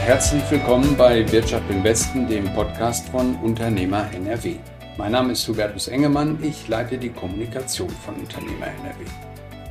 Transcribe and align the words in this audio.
herzlich 0.00 0.42
willkommen 0.50 0.96
bei 0.96 1.30
Wirtschaft 1.30 1.64
im 1.70 1.84
Westen, 1.84 2.26
dem 2.28 2.44
Podcast 2.54 3.08
von 3.10 3.36
Unternehmer 3.36 4.06
NRW. 4.14 4.56
Mein 4.96 5.12
Name 5.12 5.32
ist 5.32 5.46
Hubertus 5.46 5.88
Engemann, 5.88 6.38
ich 6.42 6.68
leite 6.68 6.98
die 6.98 7.10
Kommunikation 7.10 7.88
von 7.88 8.14
Unternehmer 8.16 8.66
NRW. 8.66 9.04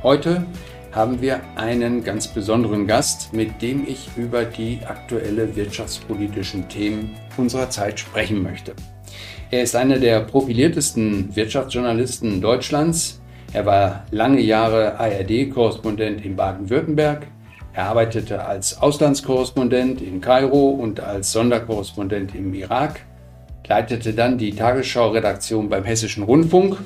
Heute 0.02 0.46
haben 0.92 1.20
wir 1.20 1.40
einen 1.56 2.04
ganz 2.04 2.28
besonderen 2.28 2.86
Gast, 2.86 3.32
mit 3.32 3.60
dem 3.62 3.86
ich 3.86 4.08
über 4.16 4.44
die 4.44 4.80
aktuelle 4.86 5.54
wirtschaftspolitischen 5.54 6.68
Themen 6.68 7.16
unserer 7.36 7.70
Zeit 7.70 8.00
sprechen 8.00 8.42
möchte. 8.42 8.74
Er 9.50 9.62
ist 9.62 9.76
einer 9.76 9.98
der 9.98 10.20
profiliertesten 10.20 11.34
Wirtschaftsjournalisten 11.36 12.40
Deutschlands. 12.40 13.20
Er 13.52 13.66
war 13.66 14.06
lange 14.10 14.40
Jahre 14.40 14.98
ARD-Korrespondent 14.98 16.24
in 16.24 16.36
Baden-Württemberg. 16.36 17.26
Er 17.74 17.84
arbeitete 17.86 18.44
als 18.44 18.80
Auslandskorrespondent 18.80 20.02
in 20.02 20.20
Kairo 20.20 20.70
und 20.70 21.00
als 21.00 21.32
Sonderkorrespondent 21.32 22.34
im 22.34 22.52
Irak, 22.54 23.00
leitete 23.66 24.12
dann 24.12 24.38
die 24.38 24.54
Tagesschau-Redaktion 24.54 25.68
beim 25.68 25.84
Hessischen 25.84 26.24
Rundfunk 26.24 26.78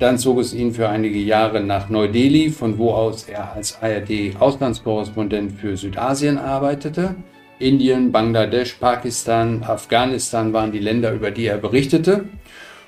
dann 0.00 0.16
zog 0.16 0.38
es 0.38 0.54
ihn 0.54 0.72
für 0.72 0.88
einige 0.88 1.18
Jahre 1.18 1.60
nach 1.60 1.90
Neu-Delhi, 1.90 2.48
von 2.48 2.78
wo 2.78 2.92
aus 2.92 3.24
er 3.24 3.52
als 3.52 3.82
ARD-Auslandskorrespondent 3.82 5.52
für 5.52 5.76
Südasien 5.76 6.38
arbeitete. 6.38 7.16
Indien, 7.58 8.10
Bangladesch, 8.10 8.72
Pakistan, 8.80 9.62
Afghanistan 9.62 10.54
waren 10.54 10.72
die 10.72 10.78
Länder, 10.78 11.12
über 11.12 11.30
die 11.30 11.44
er 11.44 11.58
berichtete. 11.58 12.24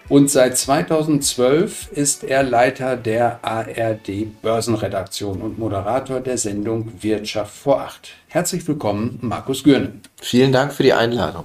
Und 0.08 0.30
seit 0.30 0.58
2012 0.58 1.92
ist 1.92 2.24
er 2.24 2.42
Leiter 2.42 2.96
der 2.96 3.38
ARD 3.42 4.42
Börsenredaktion 4.42 5.40
und 5.40 5.58
Moderator 5.58 6.20
der 6.20 6.38
Sendung 6.38 6.92
Wirtschaft 7.00 7.56
vor 7.56 7.80
Acht. 7.80 8.10
Herzlich 8.28 8.66
willkommen, 8.66 9.18
Markus 9.22 9.62
Gürne. 9.62 9.92
Vielen 10.20 10.52
Dank 10.52 10.72
für 10.72 10.82
die 10.82 10.92
Einladung. 10.92 11.44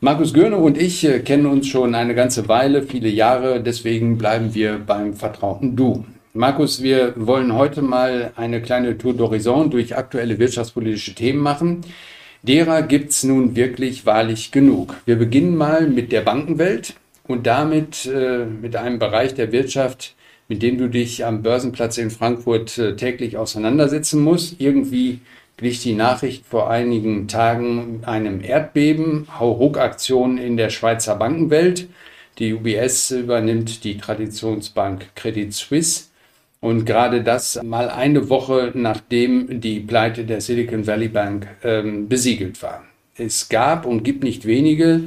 Markus 0.00 0.32
Görne 0.32 0.58
und 0.58 0.78
ich 0.78 1.04
äh, 1.04 1.20
kennen 1.20 1.46
uns 1.46 1.66
schon 1.66 1.94
eine 1.96 2.14
ganze 2.14 2.46
Weile, 2.46 2.82
viele 2.82 3.08
Jahre, 3.08 3.60
deswegen 3.60 4.16
bleiben 4.16 4.54
wir 4.54 4.78
beim 4.78 5.14
vertrauten 5.14 5.74
Du. 5.74 6.04
Markus, 6.34 6.82
wir 6.82 7.14
wollen 7.16 7.52
heute 7.52 7.82
mal 7.82 8.32
eine 8.36 8.62
kleine 8.62 8.96
Tour 8.96 9.14
d'Horizon 9.14 9.70
durch 9.70 9.96
aktuelle 9.96 10.38
wirtschaftspolitische 10.38 11.14
Themen 11.14 11.40
machen. 11.40 11.80
Derer 12.44 12.82
gibt's 12.82 13.24
nun 13.24 13.56
wirklich 13.56 14.06
wahrlich 14.06 14.52
genug. 14.52 14.94
Wir 15.04 15.16
beginnen 15.16 15.56
mal 15.56 15.88
mit 15.88 16.12
der 16.12 16.20
Bankenwelt 16.20 16.94
und 17.28 17.46
damit 17.46 18.06
äh, 18.06 18.44
mit 18.46 18.74
einem 18.74 18.98
Bereich 18.98 19.34
der 19.34 19.52
Wirtschaft, 19.52 20.16
mit 20.48 20.62
dem 20.62 20.78
du 20.78 20.88
dich 20.88 21.24
am 21.24 21.42
Börsenplatz 21.42 21.98
in 21.98 22.10
Frankfurt 22.10 22.76
äh, 22.78 22.96
täglich 22.96 23.36
auseinandersetzen 23.36 24.20
musst. 24.20 24.60
Irgendwie 24.60 25.20
glich 25.58 25.82
die 25.82 25.94
Nachricht 25.94 26.46
vor 26.46 26.70
einigen 26.70 27.28
Tagen 27.28 28.00
einem 28.04 28.42
Erdbeben, 28.42 29.28
Hauruck-Aktion 29.38 30.38
in 30.38 30.56
der 30.56 30.70
Schweizer 30.70 31.16
Bankenwelt. 31.16 31.88
Die 32.38 32.54
UBS 32.54 33.10
übernimmt 33.10 33.84
die 33.84 33.98
Traditionsbank 33.98 35.14
Credit 35.14 35.52
Suisse. 35.52 36.04
Und 36.60 36.86
gerade 36.86 37.22
das 37.22 37.60
mal 37.62 37.88
eine 37.88 38.30
Woche 38.30 38.72
nachdem 38.74 39.60
die 39.60 39.80
Pleite 39.80 40.24
der 40.24 40.40
Silicon 40.40 40.86
Valley 40.86 41.08
Bank 41.08 41.46
ähm, 41.62 42.08
besiegelt 42.08 42.62
war. 42.62 42.84
Es 43.16 43.48
gab 43.48 43.84
und 43.84 44.02
gibt 44.02 44.24
nicht 44.24 44.46
wenige, 44.46 45.02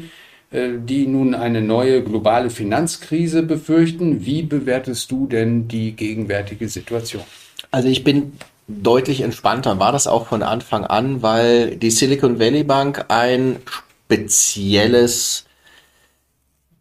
die 0.51 1.07
nun 1.07 1.33
eine 1.33 1.61
neue 1.61 2.03
globale 2.03 2.49
Finanzkrise 2.49 3.43
befürchten. 3.43 4.25
Wie 4.25 4.41
bewertest 4.41 5.09
du 5.09 5.27
denn 5.27 5.67
die 5.67 5.93
gegenwärtige 5.93 6.67
Situation? 6.67 7.23
Also 7.71 7.87
ich 7.87 8.03
bin 8.03 8.33
deutlich 8.67 9.21
entspannter. 9.21 9.79
War 9.79 9.91
das 9.91 10.07
auch 10.07 10.27
von 10.27 10.43
Anfang 10.43 10.83
an, 10.85 11.21
weil 11.21 11.77
die 11.77 11.91
Silicon 11.91 12.39
Valley 12.39 12.63
Bank 12.63 13.05
ein 13.07 13.57
spezielles 13.65 15.45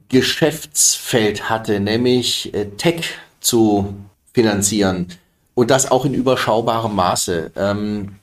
Geschäftsfeld 0.08 1.48
hatte, 1.48 1.78
nämlich 1.78 2.52
äh, 2.52 2.66
Tech 2.76 3.14
zu 3.40 3.94
finanzieren 4.32 5.06
und 5.54 5.70
das 5.70 5.90
auch 5.90 6.04
in 6.04 6.14
überschaubarem 6.14 6.94
Maße. 6.94 7.52
Ähm, 7.56 8.16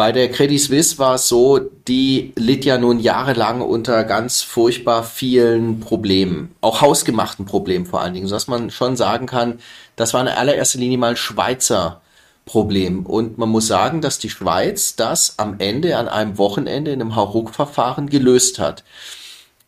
bei 0.00 0.12
der 0.12 0.30
Credit 0.30 0.58
Suisse 0.58 0.98
war 0.98 1.16
es 1.16 1.28
so, 1.28 1.58
die 1.58 2.32
litt 2.34 2.64
ja 2.64 2.78
nun 2.78 3.00
jahrelang 3.00 3.60
unter 3.60 4.02
ganz 4.04 4.40
furchtbar 4.40 5.04
vielen 5.04 5.80
Problemen, 5.80 6.54
auch 6.62 6.80
hausgemachten 6.80 7.44
Problemen 7.44 7.84
vor 7.84 8.00
allen 8.00 8.14
Dingen, 8.14 8.26
sodass 8.26 8.48
man 8.48 8.70
schon 8.70 8.96
sagen 8.96 9.26
kann, 9.26 9.58
das 9.96 10.14
war 10.14 10.22
in 10.22 10.28
allererster 10.28 10.78
Linie 10.78 10.96
mal 10.96 11.10
ein 11.10 11.16
Schweizer 11.16 12.00
Problem. 12.46 13.04
Und 13.04 13.36
man 13.36 13.50
muss 13.50 13.66
sagen, 13.66 14.00
dass 14.00 14.18
die 14.18 14.30
Schweiz 14.30 14.96
das 14.96 15.34
am 15.38 15.56
Ende 15.58 15.98
an 15.98 16.08
einem 16.08 16.38
Wochenende 16.38 16.92
in 16.92 17.02
einem 17.02 17.14
Hauruck-Verfahren 17.14 18.08
gelöst 18.08 18.58
hat. 18.58 18.84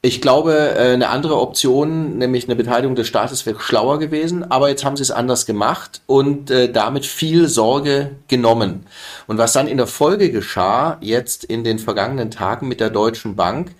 Ich 0.04 0.20
glaube, 0.20 0.74
äh, 0.76 0.94
eine 0.94 1.10
andere 1.10 1.40
Option, 1.40 2.18
nämlich 2.18 2.46
eine 2.46 2.56
Beteiligung 2.56 2.96
des 2.96 3.06
Staates, 3.06 3.46
wäre 3.46 3.60
schlauer 3.60 4.00
gewesen, 4.00 4.50
aber 4.50 4.68
jetzt 4.68 4.84
haben 4.84 4.96
sie 4.96 5.04
es 5.04 5.12
anders 5.12 5.46
gemacht 5.46 6.02
und 6.06 6.50
äh, 6.50 6.72
damit 6.72 7.06
viel 7.06 7.46
Sorge 7.46 8.10
genommen. 8.26 8.84
Und 9.28 9.38
was 9.38 9.52
dann 9.52 9.68
in 9.68 9.76
der 9.76 9.86
Folge 9.86 10.32
geschah, 10.32 10.98
jetzt 11.00 11.44
in 11.44 11.62
den 11.62 11.78
vergangenen 11.78 12.32
Tagen 12.32 12.66
mit 12.66 12.80
der 12.80 12.90
Deutschen 12.90 13.36
Bank, 13.36 13.76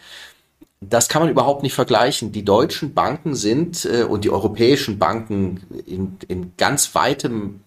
das 0.80 1.08
kann 1.08 1.22
man 1.22 1.30
überhaupt 1.30 1.64
nicht 1.64 1.74
vergleichen. 1.74 2.30
Die 2.30 2.44
deutschen 2.44 2.94
Banken 2.94 3.34
sind 3.34 3.84
äh, 3.84 4.04
und 4.04 4.22
die 4.22 4.30
europäischen 4.30 5.00
Banken 5.00 5.60
in, 5.86 6.18
in 6.28 6.52
ganz 6.56 6.94
weitem 6.94 7.62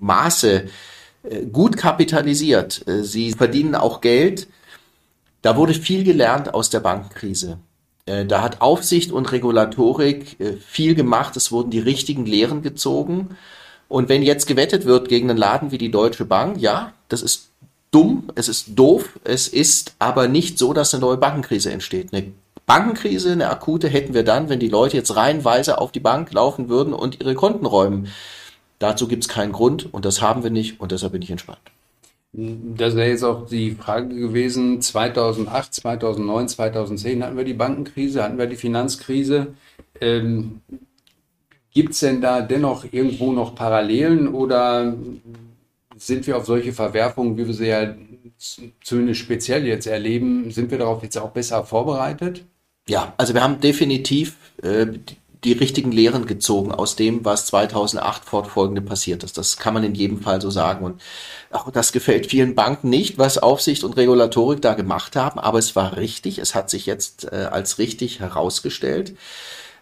Maße 0.00 0.68
gut 1.52 1.76
kapitalisiert. 1.76 2.84
Sie 3.02 3.32
verdienen 3.32 3.74
auch 3.74 4.00
Geld. 4.00 4.46
Da 5.46 5.56
wurde 5.56 5.74
viel 5.74 6.02
gelernt 6.02 6.54
aus 6.54 6.70
der 6.70 6.80
Bankenkrise. 6.80 7.58
Äh, 8.04 8.26
da 8.26 8.42
hat 8.42 8.62
Aufsicht 8.62 9.12
und 9.12 9.30
Regulatorik 9.30 10.36
viel 10.66 10.96
gemacht. 10.96 11.36
Es 11.36 11.52
wurden 11.52 11.70
die 11.70 11.78
richtigen 11.78 12.26
Lehren 12.26 12.62
gezogen. 12.62 13.36
Und 13.86 14.08
wenn 14.08 14.24
jetzt 14.24 14.48
gewettet 14.48 14.86
wird 14.86 15.08
gegen 15.08 15.30
einen 15.30 15.38
Laden 15.38 15.70
wie 15.70 15.78
die 15.78 15.92
Deutsche 15.92 16.24
Bank, 16.24 16.60
ja, 16.60 16.94
das 17.08 17.22
ist 17.22 17.50
dumm, 17.92 18.24
es 18.34 18.48
ist 18.48 18.70
doof, 18.74 19.20
es 19.22 19.46
ist 19.46 19.94
aber 20.00 20.26
nicht 20.26 20.58
so, 20.58 20.72
dass 20.72 20.92
eine 20.92 21.02
neue 21.02 21.16
Bankenkrise 21.16 21.70
entsteht. 21.70 22.12
Eine 22.12 22.32
Bankenkrise, 22.66 23.30
eine 23.30 23.48
akute 23.48 23.86
hätten 23.86 24.14
wir 24.14 24.24
dann, 24.24 24.48
wenn 24.48 24.58
die 24.58 24.68
Leute 24.68 24.96
jetzt 24.96 25.14
reihenweise 25.14 25.78
auf 25.78 25.92
die 25.92 26.00
Bank 26.00 26.32
laufen 26.32 26.68
würden 26.68 26.92
und 26.92 27.20
ihre 27.20 27.36
Konten 27.36 27.66
räumen. 27.66 28.08
Dazu 28.80 29.06
gibt 29.06 29.22
es 29.22 29.28
keinen 29.28 29.52
Grund 29.52 29.94
und 29.94 30.06
das 30.06 30.20
haben 30.20 30.42
wir 30.42 30.50
nicht 30.50 30.80
und 30.80 30.90
deshalb 30.90 31.12
bin 31.12 31.22
ich 31.22 31.30
entspannt. 31.30 31.60
Das 32.38 32.94
wäre 32.94 33.08
jetzt 33.08 33.24
auch 33.24 33.46
die 33.46 33.70
Frage 33.70 34.14
gewesen, 34.14 34.82
2008, 34.82 35.72
2009, 35.72 36.48
2010 36.48 37.24
hatten 37.24 37.36
wir 37.38 37.44
die 37.44 37.54
Bankenkrise, 37.54 38.22
hatten 38.22 38.36
wir 38.36 38.46
die 38.46 38.56
Finanzkrise. 38.56 39.54
Ähm, 40.02 40.60
Gibt 41.72 41.94
es 41.94 42.00
denn 42.00 42.20
da 42.20 42.42
dennoch 42.42 42.84
irgendwo 42.90 43.32
noch 43.32 43.54
Parallelen 43.54 44.28
oder 44.28 44.94
sind 45.96 46.26
wir 46.26 46.36
auf 46.36 46.44
solche 46.44 46.74
Verwerfungen, 46.74 47.38
wie 47.38 47.46
wir 47.46 47.54
sie 47.54 47.68
ja 47.68 47.94
zumindest 48.82 49.20
speziell 49.20 49.66
jetzt 49.66 49.86
erleben, 49.86 50.50
sind 50.50 50.70
wir 50.70 50.76
darauf 50.76 51.02
jetzt 51.02 51.16
auch 51.16 51.30
besser 51.30 51.64
vorbereitet? 51.64 52.44
Ja, 52.86 53.14
also 53.16 53.32
wir 53.32 53.42
haben 53.42 53.60
definitiv 53.60 54.36
äh, 54.62 54.86
die 55.44 55.52
richtigen 55.52 55.92
Lehren 55.92 56.26
gezogen 56.26 56.72
aus 56.72 56.96
dem, 56.96 57.24
was 57.24 57.46
2008 57.46 58.24
fortfolgende 58.24 58.80
passiert 58.80 59.22
ist. 59.22 59.38
Das 59.38 59.56
kann 59.56 59.74
man 59.74 59.84
in 59.84 59.94
jedem 59.94 60.20
Fall 60.20 60.40
so 60.40 60.50
sagen. 60.50 60.84
Und 60.84 61.00
auch 61.50 61.70
das 61.70 61.92
gefällt 61.92 62.26
vielen 62.26 62.54
Banken 62.54 62.90
nicht, 62.90 63.18
was 63.18 63.38
Aufsicht 63.38 63.84
und 63.84 63.96
Regulatorik 63.96 64.62
da 64.62 64.74
gemacht 64.74 65.16
haben. 65.16 65.38
Aber 65.38 65.58
es 65.58 65.76
war 65.76 65.96
richtig. 65.96 66.38
Es 66.38 66.54
hat 66.54 66.70
sich 66.70 66.86
jetzt 66.86 67.30
äh, 67.32 67.48
als 67.50 67.78
richtig 67.78 68.20
herausgestellt. 68.20 69.16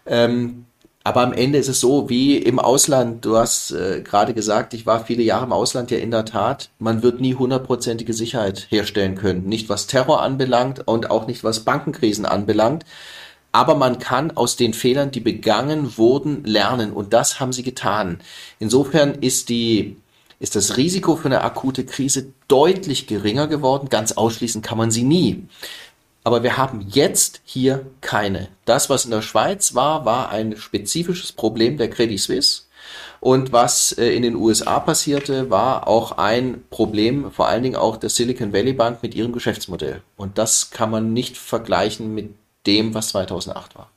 Ähm, 0.05 0.65
aber 1.03 1.21
am 1.21 1.33
Ende 1.33 1.59
ist 1.59 1.67
es 1.67 1.79
so, 1.79 2.09
wie 2.09 2.35
im 2.35 2.57
Ausland, 2.57 3.25
du 3.25 3.37
hast 3.37 3.69
äh, 3.71 4.01
gerade 4.01 4.33
gesagt, 4.33 4.73
ich 4.73 4.87
war 4.87 5.05
viele 5.05 5.21
Jahre 5.21 5.45
im 5.45 5.53
Ausland, 5.53 5.91
ja 5.91 5.99
in 5.99 6.09
der 6.09 6.25
Tat, 6.25 6.71
man 6.79 7.03
wird 7.03 7.21
nie 7.21 7.35
hundertprozentige 7.35 8.13
Sicherheit 8.13 8.65
herstellen 8.69 9.13
können. 9.13 9.45
Nicht 9.45 9.69
was 9.69 9.85
Terror 9.85 10.23
anbelangt 10.23 10.87
und 10.87 11.11
auch 11.11 11.27
nicht 11.27 11.43
was 11.43 11.59
Bankenkrisen 11.59 12.25
anbelangt 12.25 12.85
aber 13.55 13.75
man 13.75 13.99
kann 13.99 14.31
aus 14.31 14.57
den 14.57 14.73
Fehlern, 14.73 15.11
die 15.11 15.21
begangen 15.21 15.97
wurden, 15.97 16.43
lernen 16.43 16.91
und 16.91 17.13
das 17.13 17.39
haben 17.39 17.53
sie 17.53 17.63
getan. 17.63 18.19
Insofern 18.59 19.15
ist 19.15 19.47
die 19.47 19.95
ist 20.41 20.57
das 20.57 20.75
Risiko 20.75 21.15
für 21.15 21.29
eine 21.29 21.41
akute 21.41 21.85
Krise 21.85 22.33
deutlich 22.49 23.07
geringer 23.07 23.47
geworden. 23.47 23.87
Ganz 23.87 24.11
ausschließen 24.11 24.61
kann 24.61 24.77
man 24.77 24.91
sie 24.91 25.03
nie. 25.03 25.47
Aber 26.25 26.43
wir 26.43 26.57
haben 26.57 26.85
jetzt 26.89 27.39
hier 27.45 27.85
keine. 28.01 28.49
Das, 28.65 28.89
was 28.89 29.05
in 29.05 29.11
der 29.11 29.21
Schweiz 29.21 29.73
war, 29.73 30.03
war 30.03 30.31
ein 30.31 30.57
spezifisches 30.57 31.31
Problem 31.31 31.77
der 31.77 31.89
Credit 31.89 32.19
Suisse. 32.19 32.63
Und 33.21 33.53
was 33.53 33.93
äh, 33.93 34.09
in 34.09 34.23
den 34.23 34.35
USA 34.35 34.81
passierte, 34.81 35.49
war 35.49 35.87
auch 35.87 36.17
ein 36.17 36.65
Problem, 36.69 37.31
vor 37.31 37.47
allen 37.47 37.63
Dingen 37.63 37.77
auch 37.77 37.95
der 37.95 38.09
Silicon 38.09 38.51
Valley 38.51 38.73
Bank 38.73 39.01
mit 39.01 39.15
ihrem 39.15 39.31
Geschäftsmodell. 39.31 40.01
Und 40.17 40.37
das 40.37 40.71
kann 40.71 40.91
man 40.91 41.13
nicht 41.13 41.37
vergleichen 41.37 42.13
mit 42.13 42.31
dem, 42.67 42.93
was 42.93 43.09
2008 43.09 43.75
war. 43.75 43.89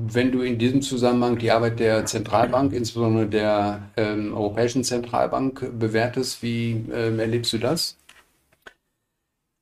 Wenn 0.00 0.32
du 0.32 0.40
in 0.42 0.58
diesem 0.58 0.82
Zusammenhang 0.82 1.38
die 1.38 1.50
Arbeit 1.50 1.78
der 1.78 2.06
Zentralbank, 2.06 2.72
insbesondere 2.72 3.26
der 3.26 3.90
ähm, 3.96 4.34
Europäischen 4.34 4.82
Zentralbank, 4.82 5.78
bewertest, 5.78 6.42
wie 6.42 6.84
ähm, 6.92 7.18
erlebst 7.18 7.52
du 7.52 7.58
das? 7.58 7.96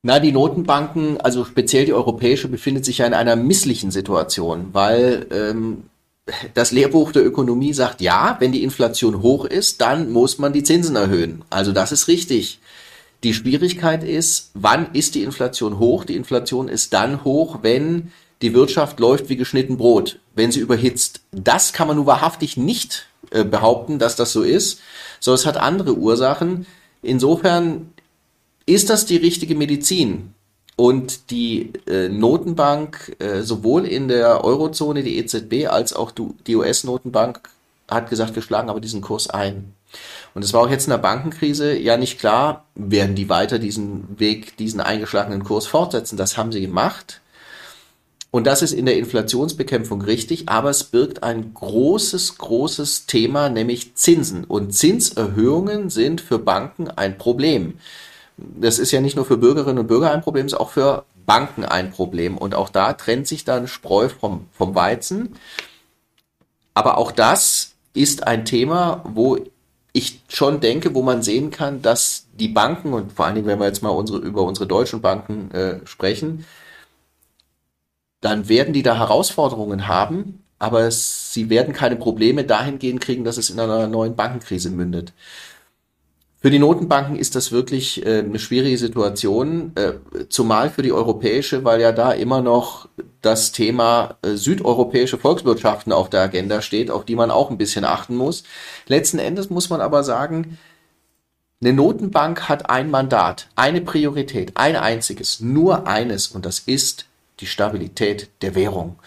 Na, 0.02 0.20
die 0.20 0.30
Notenbanken, 0.30 1.20
also 1.20 1.44
speziell 1.44 1.84
die 1.84 1.92
europäische, 1.92 2.46
befindet 2.48 2.84
sich 2.84 2.98
ja 2.98 3.06
in 3.06 3.14
einer 3.14 3.34
misslichen 3.34 3.90
Situation, 3.90 4.68
weil 4.72 5.26
ähm, 5.32 5.84
das 6.54 6.72
Lehrbuch 6.72 7.10
der 7.12 7.26
Ökonomie 7.26 7.72
sagt, 7.72 8.00
ja, 8.00 8.36
wenn 8.38 8.52
die 8.52 8.62
Inflation 8.62 9.22
hoch 9.22 9.44
ist, 9.44 9.80
dann 9.80 10.12
muss 10.12 10.38
man 10.38 10.52
die 10.52 10.62
Zinsen 10.62 10.94
erhöhen. 10.94 11.42
Also 11.50 11.72
das 11.72 11.90
ist 11.90 12.06
richtig. 12.06 12.60
Die 13.24 13.34
Schwierigkeit 13.34 14.04
ist, 14.04 14.50
wann 14.54 14.92
ist 14.92 15.16
die 15.16 15.24
Inflation 15.24 15.80
hoch? 15.80 16.04
Die 16.04 16.14
Inflation 16.14 16.68
ist 16.68 16.92
dann 16.92 17.24
hoch, 17.24 17.58
wenn 17.62 18.12
die 18.42 18.54
Wirtschaft 18.54 19.00
läuft 19.00 19.28
wie 19.28 19.36
geschnitten 19.36 19.76
Brot, 19.76 20.18
wenn 20.34 20.52
sie 20.52 20.60
überhitzt. 20.60 21.20
Das 21.32 21.72
kann 21.72 21.88
man 21.88 21.96
nur 21.96 22.06
wahrhaftig 22.06 22.56
nicht 22.56 23.06
äh, 23.30 23.44
behaupten, 23.44 23.98
dass 23.98 24.16
das 24.16 24.32
so 24.32 24.42
ist, 24.42 24.80
sondern 25.20 25.40
es 25.40 25.46
hat 25.46 25.56
andere 25.56 25.94
Ursachen. 25.94 26.66
Insofern 27.02 27.92
ist 28.66 28.90
das 28.90 29.06
die 29.06 29.16
richtige 29.16 29.54
Medizin. 29.54 30.34
Und 30.76 31.32
die 31.32 31.72
äh, 31.88 32.08
Notenbank, 32.08 33.16
äh, 33.18 33.42
sowohl 33.42 33.84
in 33.84 34.06
der 34.06 34.44
Eurozone, 34.44 35.02
die 35.02 35.18
EZB, 35.18 35.66
als 35.66 35.92
auch 35.92 36.12
die 36.12 36.54
US-Notenbank, 36.54 37.50
hat 37.90 38.10
gesagt, 38.10 38.36
wir 38.36 38.42
schlagen 38.42 38.70
aber 38.70 38.80
diesen 38.80 39.00
Kurs 39.00 39.28
ein. 39.28 39.74
Und 40.34 40.44
es 40.44 40.52
war 40.52 40.60
auch 40.60 40.70
jetzt 40.70 40.86
in 40.86 40.90
der 40.90 40.98
Bankenkrise 40.98 41.76
ja 41.76 41.96
nicht 41.96 42.20
klar, 42.20 42.64
werden 42.76 43.16
die 43.16 43.28
weiter 43.28 43.58
diesen 43.58 44.20
Weg, 44.20 44.56
diesen 44.56 44.80
eingeschlagenen 44.80 45.42
Kurs 45.42 45.66
fortsetzen. 45.66 46.16
Das 46.16 46.36
haben 46.36 46.52
sie 46.52 46.60
gemacht. 46.60 47.22
Und 48.30 48.46
das 48.46 48.60
ist 48.60 48.72
in 48.72 48.84
der 48.84 48.98
Inflationsbekämpfung 48.98 50.02
richtig, 50.02 50.48
aber 50.48 50.68
es 50.68 50.84
birgt 50.84 51.22
ein 51.22 51.54
großes, 51.54 52.36
großes 52.36 53.06
Thema, 53.06 53.48
nämlich 53.48 53.94
Zinsen. 53.94 54.44
Und 54.44 54.74
Zinserhöhungen 54.74 55.88
sind 55.88 56.20
für 56.20 56.38
Banken 56.38 56.90
ein 56.90 57.16
Problem. 57.16 57.78
Das 58.36 58.78
ist 58.78 58.92
ja 58.92 59.00
nicht 59.00 59.16
nur 59.16 59.24
für 59.24 59.38
Bürgerinnen 59.38 59.78
und 59.78 59.86
Bürger 59.86 60.10
ein 60.10 60.20
Problem, 60.20 60.46
es 60.46 60.52
ist 60.52 60.58
auch 60.60 60.70
für 60.70 61.04
Banken 61.24 61.64
ein 61.64 61.90
Problem. 61.90 62.36
Und 62.36 62.54
auch 62.54 62.68
da 62.68 62.92
trennt 62.92 63.26
sich 63.26 63.44
dann 63.44 63.66
Spreu 63.66 64.08
vom, 64.08 64.46
vom 64.52 64.74
Weizen. 64.74 65.34
Aber 66.74 66.98
auch 66.98 67.12
das 67.12 67.72
ist 67.94 68.26
ein 68.26 68.44
Thema, 68.44 69.02
wo 69.04 69.38
ich 69.92 70.20
schon 70.28 70.60
denke, 70.60 70.94
wo 70.94 71.02
man 71.02 71.22
sehen 71.22 71.50
kann, 71.50 71.82
dass 71.82 72.26
die 72.38 72.48
Banken 72.48 72.92
und 72.92 73.12
vor 73.12 73.24
allen 73.24 73.34
Dingen, 73.34 73.46
wenn 73.46 73.58
wir 73.58 73.66
jetzt 73.66 73.82
mal 73.82 73.88
unsere, 73.88 74.18
über 74.18 74.42
unsere 74.42 74.66
deutschen 74.66 75.00
Banken 75.00 75.50
äh, 75.50 75.80
sprechen, 75.86 76.44
dann 78.20 78.48
werden 78.48 78.72
die 78.72 78.82
da 78.82 78.96
Herausforderungen 78.96 79.88
haben, 79.88 80.44
aber 80.58 80.90
sie 80.90 81.50
werden 81.50 81.72
keine 81.72 81.96
Probleme 81.96 82.44
dahingehend 82.44 83.00
kriegen, 83.00 83.24
dass 83.24 83.36
es 83.36 83.50
in 83.50 83.60
einer 83.60 83.86
neuen 83.86 84.16
Bankenkrise 84.16 84.70
mündet. 84.70 85.12
Für 86.40 86.50
die 86.50 86.60
Notenbanken 86.60 87.16
ist 87.16 87.34
das 87.34 87.50
wirklich 87.50 88.06
äh, 88.06 88.20
eine 88.20 88.38
schwierige 88.38 88.78
Situation, 88.78 89.72
äh, 89.74 89.94
zumal 90.28 90.70
für 90.70 90.82
die 90.82 90.92
europäische, 90.92 91.64
weil 91.64 91.80
ja 91.80 91.90
da 91.90 92.12
immer 92.12 92.42
noch 92.42 92.88
das 93.22 93.50
Thema 93.50 94.18
äh, 94.22 94.34
südeuropäische 94.34 95.18
Volkswirtschaften 95.18 95.92
auf 95.92 96.10
der 96.10 96.20
Agenda 96.20 96.62
steht, 96.62 96.92
auf 96.92 97.04
die 97.04 97.16
man 97.16 97.32
auch 97.32 97.50
ein 97.50 97.58
bisschen 97.58 97.84
achten 97.84 98.14
muss. 98.14 98.44
Letzten 98.86 99.18
Endes 99.18 99.50
muss 99.50 99.68
man 99.68 99.80
aber 99.80 100.04
sagen, 100.04 100.58
eine 101.60 101.72
Notenbank 101.72 102.48
hat 102.48 102.70
ein 102.70 102.88
Mandat, 102.88 103.48
eine 103.56 103.80
Priorität, 103.80 104.52
ein 104.54 104.76
einziges, 104.76 105.40
nur 105.40 105.88
eines, 105.88 106.28
und 106.28 106.46
das 106.46 106.60
ist 106.60 107.06
die 107.40 107.46
Stabilität 107.46 108.30
der 108.42 108.54
Währung. 108.54 108.98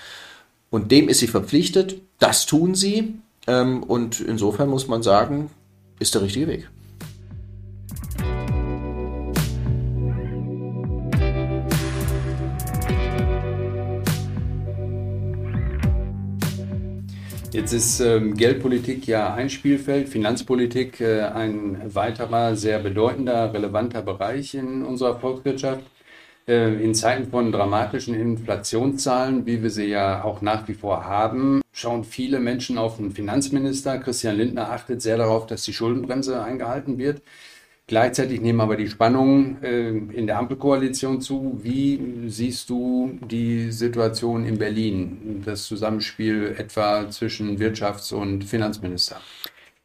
Und 0.69 0.91
dem 0.91 1.09
ist 1.09 1.19
sie 1.19 1.27
verpflichtet, 1.27 2.01
das 2.19 2.45
tun 2.45 2.75
sie, 2.75 3.15
ähm, 3.47 3.83
und 3.83 4.19
insofern 4.19 4.69
muss 4.69 4.87
man 4.87 5.03
sagen, 5.03 5.49
ist 5.99 6.15
der 6.15 6.21
richtige 6.21 6.47
Weg. 6.47 6.69
Jetzt 17.51 17.73
ist 17.73 17.99
ähm, 17.99 18.35
Geldpolitik 18.35 19.05
ja 19.07 19.33
ein 19.33 19.49
Spielfeld, 19.49 20.07
Finanzpolitik 20.07 21.01
äh, 21.01 21.23
ein 21.23 21.81
weiterer 21.93 22.55
sehr 22.55 22.79
bedeutender, 22.79 23.53
relevanter 23.53 24.01
Bereich 24.01 24.55
in 24.55 24.85
unserer 24.85 25.19
Volkswirtschaft. 25.19 25.83
Äh, 26.47 26.83
in 26.83 26.95
Zeiten 26.95 27.29
von 27.29 27.51
dramatischen 27.51 28.15
Inflationszahlen, 28.15 29.45
wie 29.45 29.61
wir 29.61 29.69
sie 29.69 29.85
ja 29.85 30.23
auch 30.23 30.41
nach 30.41 30.67
wie 30.67 30.73
vor 30.73 31.05
haben, 31.05 31.61
schauen 31.71 32.03
viele 32.03 32.39
Menschen 32.39 32.77
auf 32.77 32.97
den 32.97 33.11
Finanzminister. 33.11 33.99
Christian 33.99 34.37
Lindner 34.37 34.71
achtet 34.71 35.01
sehr 35.01 35.17
darauf, 35.17 35.45
dass 35.45 35.63
die 35.63 35.73
Schuldenbremse 35.73 36.41
eingehalten 36.43 36.97
wird. 36.97 37.21
Gleichzeitig 37.87 38.41
nehmen 38.41 38.61
aber 38.61 38.77
die 38.77 38.87
Spannungen 38.87 39.61
äh, 39.63 39.89
in 39.89 40.25
der 40.25 40.37
Ampelkoalition 40.37 41.21
zu. 41.21 41.59
Wie 41.61 41.99
siehst 42.27 42.69
du 42.69 43.19
die 43.29 43.71
Situation 43.71 44.45
in 44.45 44.57
Berlin, 44.57 45.41
das 45.45 45.63
Zusammenspiel 45.63 46.55
etwa 46.57 47.09
zwischen 47.09 47.59
Wirtschafts- 47.59 48.13
und 48.13 48.45
Finanzminister? 48.45 49.19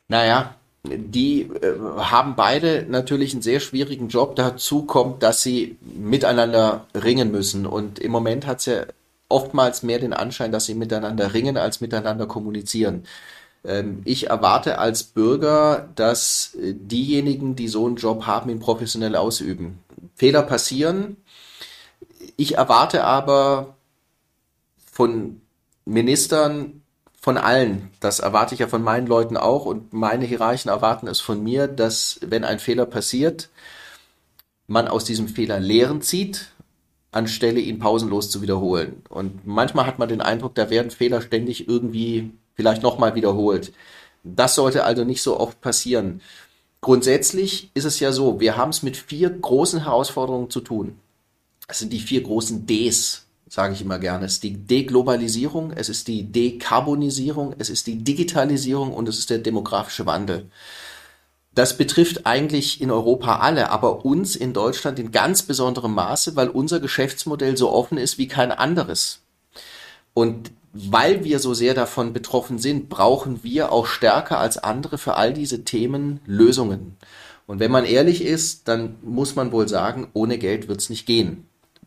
Naja, 0.08 0.54
die 0.90 1.42
äh, 1.42 1.78
haben 1.98 2.36
beide 2.36 2.86
natürlich 2.88 3.32
einen 3.32 3.42
sehr 3.42 3.60
schwierigen 3.60 4.08
Job. 4.08 4.36
Dazu 4.36 4.82
kommt, 4.82 5.22
dass 5.22 5.42
sie 5.42 5.76
miteinander 5.80 6.86
ringen 6.94 7.30
müssen. 7.30 7.66
Und 7.66 7.98
im 7.98 8.12
Moment 8.12 8.46
hat 8.46 8.60
es 8.60 8.66
ja 8.66 8.82
oftmals 9.28 9.82
mehr 9.82 9.98
den 9.98 10.12
Anschein, 10.12 10.52
dass 10.52 10.66
sie 10.66 10.74
miteinander 10.74 11.34
ringen, 11.34 11.56
als 11.56 11.80
miteinander 11.80 12.26
kommunizieren. 12.26 13.04
Ähm, 13.64 14.02
ich 14.04 14.28
erwarte 14.28 14.78
als 14.78 15.02
Bürger, 15.02 15.88
dass 15.94 16.54
äh, 16.54 16.74
diejenigen, 16.74 17.56
die 17.56 17.68
so 17.68 17.86
einen 17.86 17.96
Job 17.96 18.26
haben, 18.26 18.50
ihn 18.50 18.60
professionell 18.60 19.16
ausüben. 19.16 19.78
Fehler 20.14 20.42
passieren. 20.42 21.16
Ich 22.36 22.56
erwarte 22.56 23.04
aber 23.04 23.76
von 24.92 25.40
Ministern, 25.84 26.82
von 27.26 27.38
allen, 27.38 27.90
das 27.99 28.20
erwarte 28.20 28.55
ich 28.55 28.61
ja 28.61 28.69
von 28.69 28.84
meinen 28.84 29.08
Leuten 29.08 29.37
auch 29.37 29.67
und 29.67 29.93
meine 29.93 30.25
Hierarchen 30.25 30.70
erwarten 30.70 31.08
es 31.08 31.19
von 31.19 31.43
mir, 31.43 31.67
dass 31.67 32.20
wenn 32.25 32.44
ein 32.44 32.61
Fehler 32.61 32.87
passiert, 32.87 33.49
man 34.69 34.87
aus 34.87 35.05
diesem 35.05 35.26
Fehler 35.26 35.58
Lehren 35.58 36.02
zieht, 36.02 36.52
anstelle 37.11 37.58
ihn 37.58 37.81
pausenlos 37.81 38.31
zu 38.31 38.43
wiederholen. 38.43 39.02
Und 39.08 39.44
manchmal 39.44 39.87
hat 39.87 39.99
man 39.99 40.08
den 40.08 40.20
Eindruck, 40.20 40.55
da 40.55 40.70
werden 40.70 40.93
Fehler 40.93 41.20
ständig 41.20 41.67
irgendwie 41.69 42.31
vielleicht 42.55 42.84
nochmal 42.84 43.16
wiederholt. 43.16 43.73
Das 44.23 44.54
sollte 44.54 44.85
also 44.85 45.02
nicht 45.02 45.21
so 45.21 45.40
oft 45.40 45.61
passieren. 45.61 46.21
Grundsätzlich 46.80 47.73
ist 47.75 47.87
es 47.87 47.99
ja 47.99 48.12
so, 48.12 48.38
wir 48.38 48.56
haben 48.56 48.71
es 48.71 48.85
mit 48.85 48.97
vier 48.97 49.30
großen 49.30 49.83
Herausforderungen 49.83 50.49
zu 50.49 50.61
tun. 50.61 50.97
Das 51.66 51.80
sind 51.80 51.92
die 51.92 51.99
vier 51.99 52.23
großen 52.23 52.68
Ds, 52.68 53.25
sage 53.48 53.74
ich 53.74 53.82
immer 53.82 53.98
gerne. 53.98 54.26
Es 54.26 54.34
ist 54.34 54.42
die 54.42 54.56
Deglobalisierung, 54.56 55.72
es 55.72 55.88
ist 55.88 56.08
die 56.08 56.24
Dekarbonisierung, 56.24 57.54
es 57.58 57.70
ist 57.70 57.86
die 57.86 58.02
Digitalisierung 58.02 58.92
und 58.92 59.08
es 59.08 59.18
ist 59.18 59.30
der 59.30 59.38
demografische 59.38 60.06
Wandel. 60.06 60.50
Das 61.54 61.78
betrifft 61.78 62.26
eigentlich 62.26 62.82
in 62.82 62.90
Europa 62.90 63.38
alle, 63.38 63.70
aber 63.70 64.04
uns 64.04 64.36
in 64.36 64.52
Deutschland 64.52 64.98
in 64.98 65.10
ganz 65.10 65.42
besonderem 65.42 65.94
Maße, 65.94 66.36
weil 66.36 66.50
unser 66.50 66.80
Geschäftsmodell 66.80 67.56
so 67.56 67.72
offen 67.72 67.96
ist 67.96 68.18
wie 68.18 68.28
kein 68.28 68.52
anderes. 68.52 69.20
Und 70.12 70.50
weil 70.74 71.24
wir 71.24 71.38
so 71.38 71.54
sehr 71.54 71.72
davon 71.72 72.12
betroffen 72.12 72.58
sind, 72.58 72.90
brauchen 72.90 73.42
wir 73.42 73.72
auch 73.72 73.86
stärker 73.86 74.38
als 74.38 74.58
andere 74.58 74.98
für 74.98 75.14
all 75.14 75.32
diese 75.32 75.64
Themen 75.64 76.20
Lösungen. 76.26 76.96
Und 77.46 77.60
wenn 77.60 77.70
man 77.70 77.86
ehrlich 77.86 78.22
ist, 78.22 78.68
dann 78.68 78.96
muss 79.02 79.36
man 79.36 79.52
wohl 79.52 79.68
sagen, 79.68 80.08
ohne 80.12 80.36
Geld 80.36 80.68
wird 80.68 80.80
es 80.80 80.90
nicht 80.90 81.06
gehen. 81.06 81.46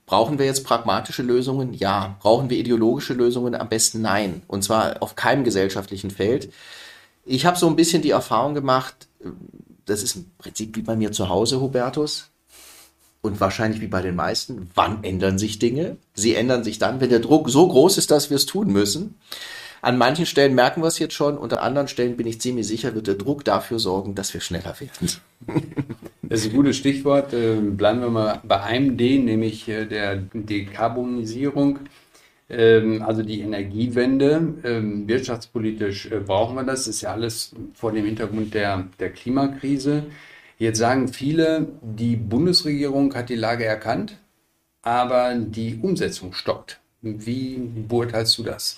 Brauchen 0.10 0.40
wir 0.40 0.48
jetzt 0.48 0.64
pragmatische 0.64 1.22
Lösungen? 1.22 1.76
Ja. 1.76 2.18
Brauchen 2.20 2.50
wir 2.50 2.58
ideologische 2.58 3.14
Lösungen? 3.14 3.54
Am 3.54 3.70
besten 3.70 4.02
nein. 4.02 4.42
Und 4.48 4.64
zwar 4.64 5.04
auf 5.04 5.16
keinem 5.16 5.44
gesellschaftlichen 5.44 6.10
Feld. 6.10 6.52
Ich 7.26 7.46
habe 7.46 7.60
so 7.60 7.68
ein 7.68 7.76
bisschen 7.76 8.02
die 8.02 8.10
Erfahrung 8.10 8.56
gemacht, 8.56 9.08
das 9.86 10.02
ist 10.02 10.16
im 10.16 10.32
Prinzip 10.40 10.76
wie 10.76 10.82
bei 10.82 10.96
mir 10.96 11.12
zu 11.12 11.30
Hause, 11.30 11.62
Hubertus 11.62 12.32
und 13.22 13.40
wahrscheinlich 13.40 13.82
wie 13.82 13.88
bei 13.88 14.02
den 14.02 14.16
meisten, 14.16 14.72
wann 14.74 15.04
ändern 15.04 15.38
sich 15.38 15.60
Dinge? 15.60 15.98
Sie 16.16 16.34
ändern 16.34 16.64
sich 16.64 16.80
dann, 16.80 17.02
wenn 17.02 17.12
der 17.12 17.20
Druck 17.20 17.48
so 17.48 17.68
groß 17.68 18.00
ist, 18.00 18.10
dass 18.10 18.32
wir 18.32 18.38
es 18.38 18.48
tun 18.48 18.74
müssen. 18.74 19.14
An 19.82 19.98
manchen 19.98 20.26
Stellen 20.26 20.56
merken 20.56 20.82
wir 20.82 20.88
es 20.88 21.00
jetzt 21.00 21.14
schon, 21.14 21.38
unter 21.38 21.62
anderen 21.62 21.88
Stellen 21.88 22.18
bin 22.18 22.28
ich 22.28 22.42
ziemlich 22.42 22.68
sicher, 22.68 22.96
wird 22.96 23.08
der 23.08 23.16
Druck 23.16 23.46
dafür 23.46 23.80
sorgen, 23.80 24.16
dass 24.16 24.34
wir 24.34 24.42
schneller 24.42 24.76
werden. 24.80 25.10
Das 26.22 26.42
ist 26.42 26.52
ein 26.52 26.56
gutes 26.56 26.78
Stichwort. 26.78 27.34
Ähm, 27.34 27.76
bleiben 27.76 28.02
wir 28.02 28.10
mal 28.10 28.40
bei 28.44 28.62
einem 28.62 28.98
D, 28.98 29.18
nämlich 29.18 29.68
äh, 29.68 29.86
der 29.86 30.18
Dekarbonisierung. 30.34 31.80
Ähm, 32.50 33.02
also 33.02 33.24
die 33.24 33.42
Energiewende. 33.42 34.56
Ähm, 34.64 35.08
wirtschaftspolitisch 35.08 36.12
äh, 36.12 36.20
brauchen 36.20 36.56
wir 36.56 36.64
das. 36.64 36.86
Das 36.86 36.96
ist 36.96 37.02
ja 37.02 37.14
alles 37.14 37.56
vor 37.74 37.92
dem 37.94 38.06
Hintergrund 38.06 38.54
der, 38.54 38.88
der 39.00 39.12
Klimakrise. 39.12 40.04
Jetzt 40.60 40.78
sagen 40.78 41.08
viele, 41.08 41.68
die 41.82 42.16
Bundesregierung 42.16 43.16
hat 43.16 43.30
die 43.30 43.36
Lage 43.36 43.66
erkannt, 43.66 44.18
aber 44.82 45.34
die 45.36 45.80
Umsetzung 45.82 46.34
stockt. 46.34 46.80
Wie 47.02 47.58
beurteilst 47.88 48.38
du 48.38 48.44
das? 48.44 48.78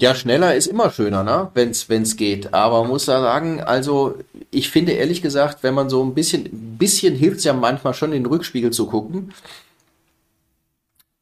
Ja, 0.00 0.14
schneller 0.14 0.56
ist 0.56 0.66
immer 0.66 0.90
schöner, 0.90 1.22
ne? 1.22 1.50
Wenn's, 1.54 1.88
wenn's 1.88 2.16
geht. 2.16 2.52
Aber 2.52 2.84
muss 2.84 3.04
da 3.04 3.20
sagen, 3.20 3.60
also 3.60 4.18
ich 4.50 4.70
finde 4.70 4.92
ehrlich 4.92 5.22
gesagt, 5.22 5.62
wenn 5.62 5.74
man 5.74 5.88
so 5.88 6.02
ein 6.04 6.14
bisschen, 6.14 6.76
bisschen 6.78 7.14
hilft's 7.14 7.44
ja 7.44 7.52
manchmal 7.52 7.94
schon 7.94 8.12
in 8.12 8.24
den 8.24 8.30
Rückspiegel 8.30 8.72
zu 8.72 8.86
gucken. 8.86 9.32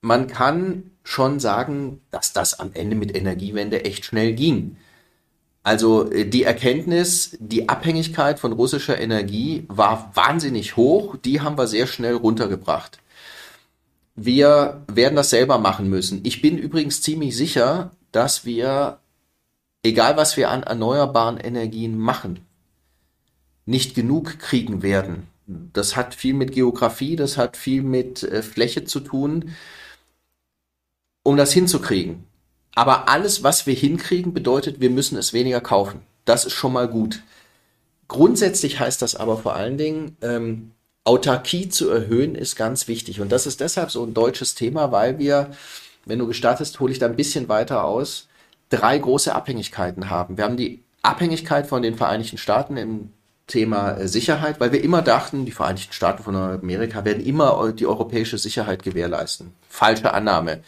Man 0.01 0.27
kann 0.27 0.91
schon 1.05 1.39
sagen, 1.39 2.01
dass 2.11 2.33
das 2.33 2.59
am 2.61 2.71
Ende 2.73 2.97
mit 2.97 3.15
Energiewende 3.15 3.85
echt 3.85 4.07
schnell 4.07 4.33
ging. 4.33 4.77
Also 5.63 6.05
die 6.05 6.43
Erkenntnis, 6.43 7.37
die 7.39 7.69
Abhängigkeit 7.69 8.41
von 8.41 8.53
russischer 8.53 8.99
Energie 8.99 9.65
war 9.69 10.11
wahnsinnig 10.15 10.77
hoch, 10.77 11.17
die 11.25 11.41
haben 11.41 11.57
wir 11.57 11.69
sehr 11.69 11.87
schnell 11.87 12.15
runtergebracht. 12.15 12.99
Wir 14.17 14.83
werden 14.89 15.15
das 15.17 15.31
selber 15.31 15.59
machen 15.59 15.89
müssen. 15.89 16.21
Ich 16.25 16.43
bin 16.43 16.59
übrigens 16.59 17.01
ziemlich 17.01 17.37
sicher, 17.37 17.93
dass 18.13 18.45
wir, 18.45 18.99
egal 19.83 20.17
was 20.17 20.37
wir 20.37 20.51
an 20.51 20.63
erneuerbaren 20.63 21.39
Energien 21.39 21.99
machen, 21.99 22.47
nicht 23.67 23.95
genug 23.95 24.39
kriegen 24.39 24.83
werden. 24.83 25.27
Das 25.47 25.97
hat 25.97 26.15
viel 26.15 26.35
mit 26.35 26.53
Geografie, 26.53 27.17
das 27.17 27.37
hat 27.37 27.57
viel 27.57 27.83
mit 27.83 28.23
äh, 28.23 28.43
Fläche 28.43 28.85
zu 28.85 29.01
tun, 29.01 29.55
um 31.23 31.37
das 31.37 31.53
hinzukriegen. 31.53 32.25
Aber 32.75 33.09
alles, 33.09 33.43
was 33.43 33.67
wir 33.67 33.75
hinkriegen, 33.75 34.33
bedeutet, 34.33 34.81
wir 34.81 34.91
müssen 34.91 35.19
es 35.19 35.33
weniger 35.33 35.61
kaufen. 35.61 36.01
Das 36.25 36.45
ist 36.45 36.55
schon 36.55 36.73
mal 36.73 36.89
gut. 36.89 37.23
Grundsätzlich 38.09 38.81
heißt 38.81 39.03
das 39.03 39.15
aber 39.15 39.39
vor 39.39 39.55
allen 39.55 39.77
Dingen, 39.77 40.17
ähm, 40.23 40.73
Autarkie 41.05 41.69
zu 41.69 41.91
erhöhen, 41.91 42.35
ist 42.35 42.57
ganz 42.57 42.87
wichtig. 42.87 43.21
Und 43.21 43.33
das 43.33 43.47
ist 43.47 43.61
deshalb 43.61 43.91
so 43.91 44.05
ein 44.05 44.15
deutsches 44.15 44.55
Thema, 44.55 44.93
weil 44.93 45.19
wir, 45.19 45.51
wenn 46.05 46.19
du 46.19 46.27
gestartest, 46.27 46.81
hole 46.81 46.93
ich 46.93 46.99
da 46.99 47.07
ein 47.07 47.17
bisschen 47.17 47.49
weiter 47.49 47.85
aus, 47.85 48.29
drei 48.71 48.99
große 48.99 49.35
Abhängigkeiten 49.35 50.11
haben. 50.11 50.37
Wir 50.37 50.45
haben 50.45 50.57
die 50.57 50.83
Abhängigkeit 51.03 51.67
von 51.67 51.83
den 51.83 51.97
Vereinigten 51.97 52.39
Staaten 52.39 52.77
im 52.77 53.11
Thema 53.47 53.93
äh, 53.93 54.09
Sicherheit, 54.09 54.61
weil 54.61 54.73
wir 54.73 54.83
immer 54.83 55.03
dachten, 55.03 55.45
die 55.45 55.53
Vereinigten 55.53 55.93
Staaten 55.93 56.23
von 56.23 56.37
Amerika 56.37 57.05
werden 57.05 57.25
immer 57.25 57.73
die 57.73 57.87
europäische 57.87 58.39
Sicherheit 58.39 58.83
gewährleisten. 58.83 59.53
Falsche 59.69 60.13
Annahme. 60.15 60.61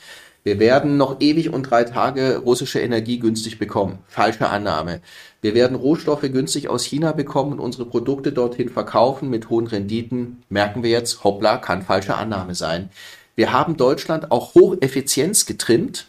Wir 0.42 0.58
werden 0.58 0.98
noch 0.98 1.22
ewig 1.22 1.50
und 1.50 1.62
drei 1.62 1.84
Tage 1.84 2.36
russische 2.36 2.78
Energie 2.78 3.18
günstig 3.18 3.58
bekommen. 3.58 4.00
Falsche 4.08 4.50
Annahme. 4.50 5.00
Wir 5.40 5.54
werden 5.54 5.74
Rohstoffe 5.74 6.20
günstig 6.20 6.68
aus 6.68 6.84
China 6.84 7.12
bekommen 7.12 7.54
und 7.54 7.60
unsere 7.60 7.86
Produkte 7.86 8.30
dorthin 8.30 8.68
verkaufen 8.68 9.30
mit 9.30 9.48
hohen 9.48 9.66
Renditen. 9.66 10.42
Merken 10.50 10.82
wir 10.82 10.90
jetzt, 10.90 11.24
hoppla, 11.24 11.56
kann 11.56 11.80
falsche 11.80 12.14
Annahme 12.14 12.54
sein. 12.54 12.90
Wir 13.36 13.52
haben 13.52 13.76
Deutschland 13.76 14.30
auch 14.30 14.54
Hocheffizienz 14.54 15.46
getrimmt, 15.46 16.06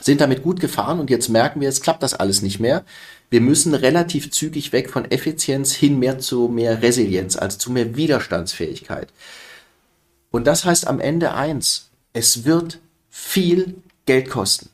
sind 0.00 0.20
damit 0.20 0.42
gut 0.42 0.60
gefahren 0.60 1.00
und 1.00 1.08
jetzt 1.08 1.28
merken 1.28 1.60
wir, 1.60 1.68
jetzt 1.68 1.82
klappt 1.82 2.02
das 2.02 2.14
alles 2.14 2.42
nicht 2.42 2.60
mehr. 2.60 2.84
Wir 3.30 3.40
müssen 3.40 3.74
relativ 3.74 4.30
zügig 4.30 4.72
weg 4.72 4.90
von 4.90 5.10
Effizienz 5.10 5.72
hin 5.72 5.98
mehr 5.98 6.18
zu 6.18 6.48
mehr 6.48 6.82
Resilienz, 6.82 7.36
also 7.36 7.58
zu 7.58 7.72
mehr 7.72 7.96
Widerstandsfähigkeit. 7.96 9.08
Und 10.30 10.46
das 10.46 10.64
heißt 10.64 10.86
am 10.86 11.00
Ende 11.00 11.32
eins, 11.32 11.88
es 12.12 12.44
wird 12.44 12.78
viel 13.08 13.74
Geld 14.04 14.28
kosten. 14.28 14.68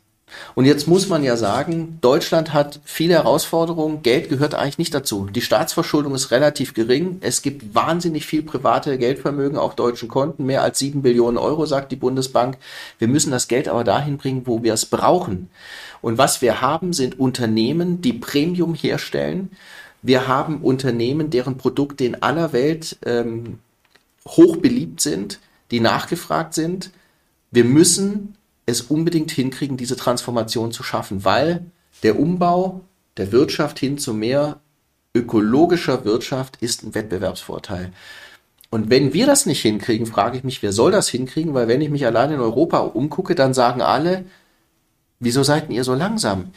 Und 0.55 0.65
jetzt 0.65 0.87
muss 0.87 1.09
man 1.09 1.23
ja 1.23 1.37
sagen, 1.37 1.99
Deutschland 2.01 2.53
hat 2.53 2.81
viele 2.85 3.15
Herausforderungen. 3.15 4.03
Geld 4.03 4.29
gehört 4.29 4.55
eigentlich 4.55 4.79
nicht 4.79 4.95
dazu. 4.95 5.27
Die 5.27 5.41
Staatsverschuldung 5.41 6.15
ist 6.15 6.31
relativ 6.31 6.75
gering. 6.75 7.19
Es 7.21 7.43
gibt 7.43 7.75
wahnsinnig 7.75 8.27
viel 8.27 8.43
private 8.43 8.99
Geldvermögen 8.99 9.59
auf 9.59 9.75
deutschen 9.75 10.09
Konten. 10.09 10.47
Mehr 10.47 10.63
als 10.63 10.79
sieben 10.79 11.03
Billionen 11.03 11.39
Euro, 11.39 11.67
sagt 11.67 11.93
die 11.93 11.97
Bundesbank. 11.97 12.59
Wir 12.99 13.09
müssen 13.09 13.31
das 13.31 13.49
Geld 13.49 13.69
aber 13.69 13.85
dahin 13.85 14.19
bringen, 14.19 14.43
wo 14.47 14.63
wir 14.63 14.75
es 14.75 14.87
brauchen. 14.87 15.51
Und 16.01 16.19
was 16.19 16.43
wir 16.43 16.61
haben, 16.61 16.93
sind 16.93 17.19
Unternehmen, 17.19 18.01
die 18.01 18.13
Premium 18.13 18.75
herstellen. 18.75 19.51
Wir 20.03 20.27
haben 20.27 20.63
Unternehmen, 20.63 21.31
deren 21.31 21.59
Produkte 21.59 22.05
in 22.05 22.23
aller 22.23 22.53
Welt 22.53 22.97
ähm, 23.07 23.59
hoch 24.27 24.57
beliebt 24.57 25.01
sind, 25.01 25.39
die 25.71 25.81
nachgefragt 25.81 26.55
sind 26.55 26.91
wir 27.53 27.65
müssen 27.65 28.35
es 28.67 28.83
unbedingt 28.83 29.31
hinkriegen, 29.31 29.77
diese 29.77 29.97
Transformation 29.97 30.73
zu 30.73 30.83
schaffen, 30.83 31.25
weil 31.25 31.67
der 32.03 32.19
Umbau 32.19 32.83
der 33.17 33.33
Wirtschaft 33.33 33.79
hin 33.79 33.99
zu 33.99 34.15
mehr 34.15 34.61
ökologischer 35.15 36.05
Wirtschaft 36.05 36.57
ist 36.61 36.83
ein 36.83 36.95
Wettbewerbsvorteil. 36.95 37.93
Und 38.71 38.89
wenn 38.89 39.13
wir 39.13 39.27
das 39.27 39.45
nicht 39.45 39.61
hinkriegen, 39.61 40.07
frage 40.07 40.39
ich 40.39 40.45
mich, 40.45 40.63
wer 40.63 40.73
soll 40.73 40.93
das 40.93 41.09
hinkriegen? 41.09 41.53
Weil 41.53 41.69
wenn 41.69 41.83
ich 41.83 41.91
mich 41.91 42.07
allein 42.07 42.33
in 42.33 42.41
Europa 42.41 42.79
umgucke, 42.79 43.35
dann 43.35 43.53
sagen 43.53 43.83
alle, 43.83 44.25
wieso 45.21 45.43
seid 45.43 45.69
ihr 45.69 45.85
so 45.85 45.95
langsam? 45.95 46.53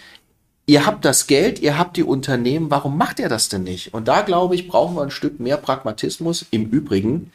Ihr 0.66 0.86
habt 0.86 1.04
das 1.04 1.28
Geld, 1.28 1.60
ihr 1.60 1.78
habt 1.78 1.98
die 1.98 2.04
Unternehmen, 2.04 2.72
warum 2.72 2.98
macht 2.98 3.20
ihr 3.20 3.28
das 3.28 3.50
denn 3.50 3.64
nicht? 3.64 3.94
Und 3.94 4.08
da 4.08 4.22
glaube 4.22 4.56
ich, 4.56 4.68
brauchen 4.68 4.96
wir 4.96 5.04
ein 5.04 5.12
Stück 5.12 5.40
mehr 5.42 5.58
Pragmatismus. 5.58 6.46
Im 6.52 6.70
Übrigen, 6.70 7.32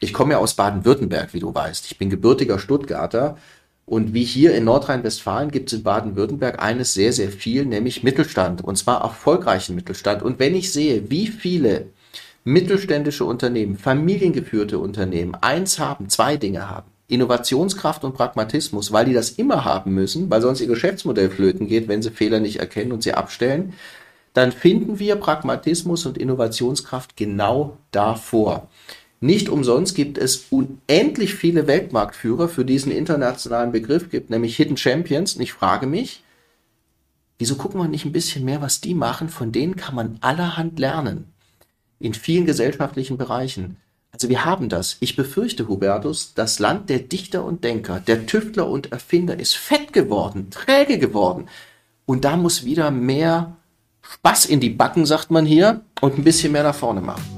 ich 0.00 0.12
komme 0.12 0.32
ja 0.32 0.38
aus 0.38 0.54
Baden-Württemberg, 0.54 1.32
wie 1.32 1.40
du 1.40 1.54
weißt. 1.54 1.86
Ich 1.86 1.96
bin 1.96 2.10
gebürtiger 2.10 2.58
Stuttgarter. 2.58 3.38
Und 3.86 4.14
wie 4.14 4.24
hier 4.24 4.52
in 4.54 4.64
Nordrhein-Westfalen 4.64 5.52
gibt 5.52 5.72
es 5.72 5.78
in 5.78 5.84
Baden-Württemberg 5.84 6.60
eines 6.60 6.92
sehr, 6.92 7.12
sehr 7.12 7.30
viel, 7.30 7.64
nämlich 7.64 8.02
Mittelstand. 8.02 8.62
Und 8.62 8.76
zwar 8.76 9.00
erfolgreichen 9.02 9.76
Mittelstand. 9.76 10.22
Und 10.22 10.40
wenn 10.40 10.56
ich 10.56 10.72
sehe, 10.72 11.08
wie 11.08 11.28
viele 11.28 11.86
mittelständische 12.42 13.24
Unternehmen, 13.24 13.78
familiengeführte 13.78 14.80
Unternehmen 14.80 15.36
eins 15.36 15.78
haben, 15.78 16.08
zwei 16.08 16.36
Dinge 16.36 16.68
haben, 16.68 16.90
Innovationskraft 17.08 18.02
und 18.02 18.14
Pragmatismus, 18.14 18.92
weil 18.92 19.04
die 19.04 19.12
das 19.12 19.30
immer 19.30 19.64
haben 19.64 19.94
müssen, 19.94 20.28
weil 20.30 20.42
sonst 20.42 20.60
ihr 20.60 20.66
Geschäftsmodell 20.66 21.30
flöten 21.30 21.68
geht, 21.68 21.86
wenn 21.86 22.02
sie 22.02 22.10
Fehler 22.10 22.40
nicht 22.40 22.58
erkennen 22.58 22.90
und 22.90 23.04
sie 23.04 23.14
abstellen, 23.14 23.74
dann 24.32 24.50
finden 24.50 24.98
wir 24.98 25.16
Pragmatismus 25.16 26.06
und 26.06 26.18
Innovationskraft 26.18 27.16
genau 27.16 27.78
davor. 27.92 28.68
Nicht 29.20 29.48
umsonst 29.48 29.94
gibt 29.94 30.18
es 30.18 30.46
unendlich 30.50 31.34
viele 31.34 31.66
Weltmarktführer 31.66 32.48
für 32.48 32.64
diesen 32.64 32.92
internationalen 32.92 33.72
Begriff 33.72 34.10
gibt, 34.10 34.30
nämlich 34.30 34.56
Hidden 34.56 34.76
Champions. 34.76 35.36
Und 35.36 35.42
ich 35.42 35.52
frage 35.52 35.86
mich, 35.86 36.22
wieso 37.38 37.56
gucken 37.56 37.80
wir 37.80 37.88
nicht 37.88 38.04
ein 38.04 38.12
bisschen 38.12 38.44
mehr, 38.44 38.60
was 38.60 38.80
die 38.80 38.94
machen? 38.94 39.28
Von 39.28 39.52
denen 39.52 39.76
kann 39.76 39.94
man 39.94 40.18
allerhand 40.20 40.78
lernen. 40.78 41.32
In 41.98 42.12
vielen 42.12 42.44
gesellschaftlichen 42.44 43.16
Bereichen. 43.16 43.78
Also 44.12 44.28
wir 44.28 44.44
haben 44.44 44.68
das. 44.68 44.98
Ich 45.00 45.16
befürchte, 45.16 45.68
Hubertus, 45.68 46.34
das 46.34 46.58
Land 46.58 46.90
der 46.90 47.00
Dichter 47.00 47.44
und 47.44 47.64
Denker, 47.64 48.00
der 48.00 48.26
Tüftler 48.26 48.68
und 48.68 48.92
Erfinder 48.92 49.38
ist 49.38 49.56
fett 49.56 49.92
geworden, 49.92 50.50
träge 50.50 50.98
geworden. 50.98 51.48
Und 52.04 52.24
da 52.24 52.36
muss 52.36 52.64
wieder 52.64 52.90
mehr 52.90 53.56
Spaß 54.02 54.46
in 54.46 54.60
die 54.60 54.70
Backen, 54.70 55.04
sagt 55.04 55.30
man 55.30 55.44
hier, 55.44 55.82
und 56.00 56.18
ein 56.18 56.24
bisschen 56.24 56.52
mehr 56.52 56.62
nach 56.62 56.74
vorne 56.74 57.00
machen. 57.00 57.35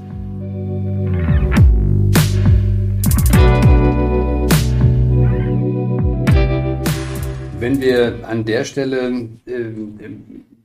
Wenn 7.59 7.81
wir 7.81 8.27
an 8.27 8.45
der 8.45 8.63
Stelle 8.63 9.29
äh, 9.45 9.63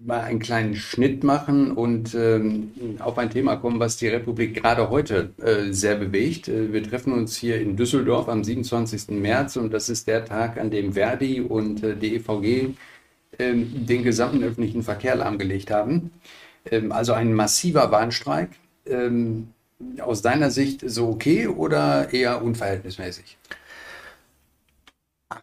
mal 0.04 0.20
einen 0.20 0.38
kleinen 0.38 0.76
Schnitt 0.76 1.24
machen 1.24 1.72
und 1.72 2.14
ähm, 2.14 2.72
auf 2.98 3.16
ein 3.18 3.30
Thema 3.30 3.56
kommen, 3.56 3.80
was 3.80 3.96
die 3.96 4.08
Republik 4.08 4.62
gerade 4.62 4.90
heute 4.90 5.30
äh, 5.42 5.72
sehr 5.72 5.96
bewegt. 5.96 6.48
Äh, 6.48 6.72
wir 6.72 6.82
treffen 6.82 7.12
uns 7.12 7.36
hier 7.36 7.60
in 7.60 7.76
Düsseldorf 7.76 8.28
am 8.28 8.44
27. 8.44 9.08
März 9.08 9.56
und 9.56 9.72
das 9.72 9.88
ist 9.88 10.06
der 10.06 10.24
Tag, 10.24 10.58
an 10.58 10.70
dem 10.70 10.92
Verdi 10.92 11.40
und 11.40 11.82
äh, 11.82 11.96
die 11.96 12.16
EVG 12.16 12.74
ähm, 13.38 13.86
den 13.86 14.04
gesamten 14.04 14.44
öffentlichen 14.44 14.82
Verkehr 14.82 15.16
lahmgelegt 15.16 15.70
haben. 15.70 16.10
Ähm, 16.70 16.92
also 16.92 17.14
ein 17.14 17.32
massiver 17.32 17.90
Warnstreik. 17.90 18.50
Ähm, 18.86 19.48
aus 20.00 20.22
deiner 20.22 20.50
Sicht 20.50 20.88
so 20.88 21.08
okay 21.08 21.48
oder 21.48 22.12
eher 22.12 22.42
unverhältnismäßig? 22.42 23.36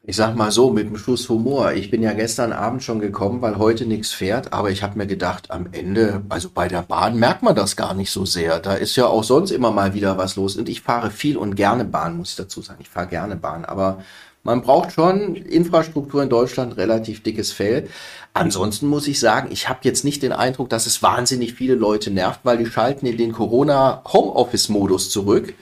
Ich 0.04 0.16
sag 0.16 0.36
mal 0.36 0.52
so, 0.52 0.72
mit 0.72 0.88
einem 0.88 0.98
Schuss 0.98 1.30
Humor. 1.30 1.74
Ich 1.74 1.92
bin 1.92 2.02
ja 2.02 2.14
gestern 2.14 2.54
Abend 2.54 2.84
schon 2.84 3.00
gekommen, 3.00 3.42
weil 3.42 3.58
heute 3.58 3.86
nichts 3.86 4.12
fährt, 4.12 4.52
aber 4.54 4.72
ich 4.72 4.84
habe 4.84 4.98
mir 4.98 5.08
gedacht, 5.08 5.52
am 5.52 5.68
Ende, 5.72 6.24
also 6.30 6.50
bei 6.54 6.68
der 6.68 6.82
Bahn 6.82 7.18
merkt 7.18 7.44
man 7.44 7.56
das 7.56 7.76
gar 7.76 7.94
nicht 7.94 8.12
so 8.12 8.26
sehr. 8.26 8.60
Da 8.60 8.74
ist 8.74 8.96
ja 8.96 9.06
auch 9.06 9.24
sonst 9.24 9.52
immer 9.52 9.72
mal 9.72 9.94
wieder 9.94 10.18
was 10.18 10.36
los. 10.36 10.56
Und 10.56 10.70
ich 10.70 10.82
fahre 10.82 11.12
viel 11.12 11.38
und 11.38 11.56
gerne 11.56 11.86
Bahn, 11.86 12.18
muss 12.18 12.32
ich 12.32 12.36
dazu 12.36 12.62
sagen. 12.62 12.80
Ich 12.82 12.90
fahre 12.90 13.08
gerne 13.08 13.36
Bahn, 13.36 13.66
aber 13.66 14.04
man 14.44 14.64
braucht 14.64 14.94
schon 14.94 15.36
Infrastruktur 15.36 16.24
in 16.24 16.30
Deutschland, 16.30 16.76
relativ 16.78 17.22
dickes 17.22 17.52
Fell. 17.52 17.88
Ansonsten 18.34 18.88
muss 18.88 19.08
ich 19.08 19.20
sagen, 19.20 19.50
ich 19.52 19.70
habe 19.70 19.82
jetzt 19.84 20.04
nicht 20.04 20.24
den 20.24 20.32
Eindruck, 20.32 20.70
dass 20.70 20.88
es 20.88 21.04
wahnsinnig 21.04 21.54
viele 21.54 21.76
Leute 21.76 22.10
nervt, 22.10 22.40
weil 22.44 22.58
die 22.58 22.66
schalten 22.66 23.06
in 23.06 23.18
den 23.18 23.34
Corona-Homeoffice-Modus 23.34 25.12
zurück 25.12 25.54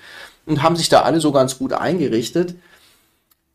und 0.45 0.63
haben 0.63 0.77
sich 0.77 0.88
da 0.88 1.01
alle 1.01 1.19
so 1.19 1.33
ganz 1.33 1.57
gut 1.57 1.74
eingerichtet. 1.74 2.55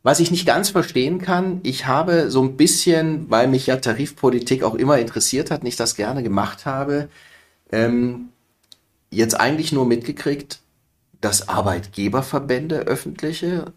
Was 0.04 0.20
ich 0.20 0.30
nicht 0.30 0.44
ganz 0.46 0.68
verstehen 0.68 1.18
kann, 1.18 1.60
ich 1.62 1.86
habe 1.86 2.30
so 2.30 2.42
ein 2.42 2.58
bisschen, 2.58 3.30
weil 3.30 3.48
mich 3.48 3.66
ja 3.66 3.76
Tarifpolitik 3.76 4.62
auch 4.62 4.74
immer 4.74 4.98
interessiert 4.98 5.50
hat, 5.50 5.64
nicht 5.64 5.80
das 5.80 5.96
gerne 5.96 6.22
gemacht 6.22 6.66
habe, 6.66 7.08
ähm, 7.72 8.28
jetzt 9.10 9.40
eigentlich 9.40 9.72
nur 9.72 9.86
mitgekriegt, 9.86 10.60
dass 11.22 11.48
Arbeitgeberverbände 11.48 12.80
öffentliche 12.80 13.72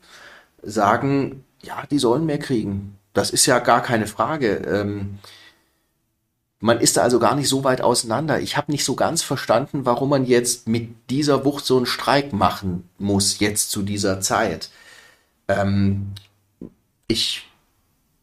sagen, 0.62 1.46
ja, 1.64 1.86
die 1.90 1.98
sollen 1.98 2.26
mehr 2.26 2.40
kriegen. 2.40 2.98
Das 3.14 3.30
ist 3.30 3.46
ja 3.46 3.60
gar 3.60 3.82
keine 3.82 4.06
Frage. 4.06 4.56
Ähm, 4.68 5.20
man 6.60 6.82
ist 6.82 6.98
da 6.98 7.04
also 7.04 7.20
gar 7.20 7.36
nicht 7.36 7.48
so 7.48 7.64
weit 7.64 7.80
auseinander. 7.80 8.42
Ich 8.42 8.58
habe 8.58 8.70
nicht 8.70 8.84
so 8.84 8.96
ganz 8.96 9.24
verstanden, 9.24 9.86
warum 9.86 10.10
man 10.10 10.26
jetzt 10.26 10.68
mit 10.68 10.90
dieser 11.10 11.46
Wucht 11.46 11.66
so 11.66 11.78
einen 11.78 11.86
Streik 11.86 12.34
machen 12.34 12.90
muss, 12.98 13.40
jetzt 13.40 13.72
zu 13.72 13.82
dieser 13.82 14.20
Zeit. 14.20 14.72
Ähm, 15.48 16.14
ich 17.08 17.48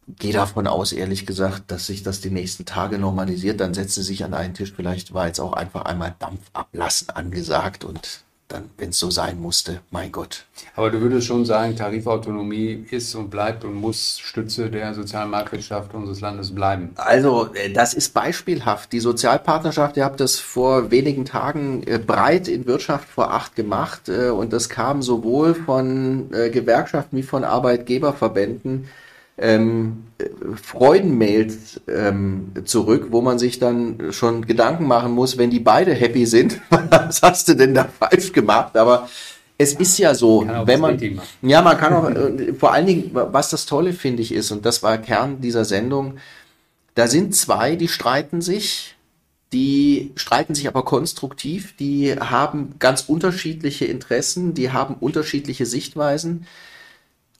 gehe 0.07 0.33
davon 0.33 0.67
aus, 0.67 0.91
ehrlich 0.91 1.25
gesagt, 1.25 1.71
dass 1.71 1.87
sich 1.87 2.03
das 2.03 2.21
die 2.21 2.29
nächsten 2.29 2.65
Tage 2.65 2.99
normalisiert. 2.99 3.59
Dann 3.59 3.73
setzen 3.73 4.03
sie 4.03 4.07
sich 4.07 4.23
an 4.23 4.33
einen 4.33 4.53
Tisch. 4.53 4.73
Vielleicht 4.75 5.13
war 5.13 5.27
jetzt 5.27 5.39
auch 5.39 5.53
einfach 5.53 5.85
einmal 5.85 6.15
Dampf 6.19 6.41
ablassen 6.53 7.09
angesagt 7.09 7.83
und 7.83 8.23
dann, 8.47 8.69
wenn 8.77 8.89
es 8.89 8.99
so 8.99 9.09
sein 9.09 9.39
musste, 9.39 9.81
mein 9.89 10.11
Gott. 10.11 10.45
Aber 10.75 10.91
du 10.91 11.01
würdest 11.01 11.25
schon 11.25 11.45
sagen, 11.45 11.75
Tarifautonomie 11.75 12.85
ist 12.91 13.15
und 13.15 13.29
bleibt 13.29 13.63
und 13.63 13.73
muss 13.73 14.19
Stütze 14.19 14.69
der 14.69 14.93
sozialen 14.93 15.31
Marktwirtschaft 15.31 15.93
unseres 15.93 16.21
Landes 16.21 16.53
bleiben. 16.53 16.91
Also, 16.95 17.49
äh, 17.55 17.71
das 17.71 17.93
ist 17.95 18.13
beispielhaft. 18.13 18.91
Die 18.91 18.99
Sozialpartnerschaft, 18.99 19.97
ihr 19.97 20.05
habt 20.05 20.19
das 20.19 20.39
vor 20.39 20.91
wenigen 20.91 21.25
Tagen 21.25 21.83
äh, 21.87 21.97
breit 21.97 22.47
in 22.47 22.67
Wirtschaft 22.67 23.09
vor 23.09 23.31
acht 23.31 23.55
gemacht 23.55 24.09
äh, 24.09 24.29
und 24.29 24.53
das 24.53 24.69
kam 24.69 25.01
sowohl 25.01 25.55
von 25.55 26.29
Gewerkschaften 26.29 27.17
wie 27.17 27.23
von 27.23 27.43
Arbeitgeberverbänden 27.43 28.87
ähm, 29.37 30.05
Freudenmails 30.61 31.81
ähm, 31.87 32.51
zurück, 32.63 33.07
wo 33.11 33.21
man 33.21 33.37
sich 33.37 33.59
dann 33.59 34.11
schon 34.11 34.45
Gedanken 34.45 34.87
machen 34.87 35.11
muss, 35.11 35.37
wenn 35.37 35.49
die 35.49 35.59
beide 35.59 35.93
happy 35.93 36.25
sind, 36.25 36.61
was 36.69 37.21
hast 37.21 37.49
du 37.49 37.55
denn 37.55 37.73
da 37.73 37.85
falsch 37.85 38.31
gemacht? 38.31 38.77
Aber 38.77 39.09
es 39.57 39.73
ist 39.73 39.97
ja 39.97 40.15
so, 40.15 40.45
wenn 40.65 40.79
man, 40.79 40.99
ja, 41.41 41.61
man 41.61 41.77
kann 41.77 41.93
auch, 41.93 42.09
äh, 42.09 42.53
vor 42.53 42.73
allen 42.73 42.85
Dingen, 42.85 43.11
was 43.13 43.49
das 43.49 43.65
Tolle 43.65 43.93
finde 43.93 44.21
ich 44.21 44.33
ist, 44.33 44.51
und 44.51 44.65
das 44.65 44.83
war 44.83 44.97
Kern 44.97 45.41
dieser 45.41 45.65
Sendung, 45.65 46.17
da 46.93 47.07
sind 47.07 47.35
zwei, 47.35 47.75
die 47.75 47.89
streiten 47.89 48.41
sich, 48.41 48.95
die 49.51 50.11
streiten 50.15 50.55
sich 50.55 50.67
aber 50.67 50.83
konstruktiv, 50.83 51.75
die 51.77 52.15
haben 52.17 52.75
ganz 52.79 53.03
unterschiedliche 53.07 53.85
Interessen, 53.85 54.53
die 54.53 54.71
haben 54.71 54.95
unterschiedliche 54.95 55.65
Sichtweisen 55.65 56.47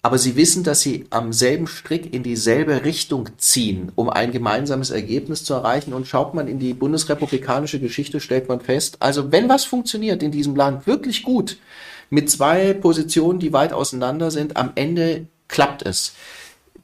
aber 0.06 0.20
sie 0.20 0.36
wissen, 0.36 0.64
dass 0.64 0.82
sie 0.82 1.08
am 1.10 1.34
selben 1.34 1.66
Strick 1.66 2.14
in 2.14 2.22
dieselbe 2.22 2.86
Richtung 2.86 3.28
ziehen, 3.40 3.92
um 3.96 4.08
ein 4.08 4.32
gemeinsames 4.32 4.92
Ergebnis 4.92 5.44
zu 5.44 5.56
erreichen. 5.56 5.96
Und 5.96 6.06
schaut 6.06 6.36
man 6.36 6.48
in 6.48 6.60
die 6.60 6.76
bundesrepublikanische 6.76 7.80
Geschichte, 7.80 8.20
stellt 8.20 8.48
man 8.48 8.62
fest, 8.62 8.98
also 9.00 9.32
wenn 9.32 9.50
was 9.50 9.66
funktioniert 9.66 10.22
in 10.22 10.30
diesem 10.30 10.56
Land 10.56 10.86
wirklich 10.86 11.24
gut, 11.24 11.58
mit 12.12 12.30
zwei 12.30 12.74
Positionen, 12.74 13.40
die 13.40 13.52
weit 13.52 13.74
auseinander 13.74 14.30
sind, 14.30 14.58
am 14.58 14.74
Ende 14.76 15.26
klappt 15.48 15.84
es. 15.84 16.14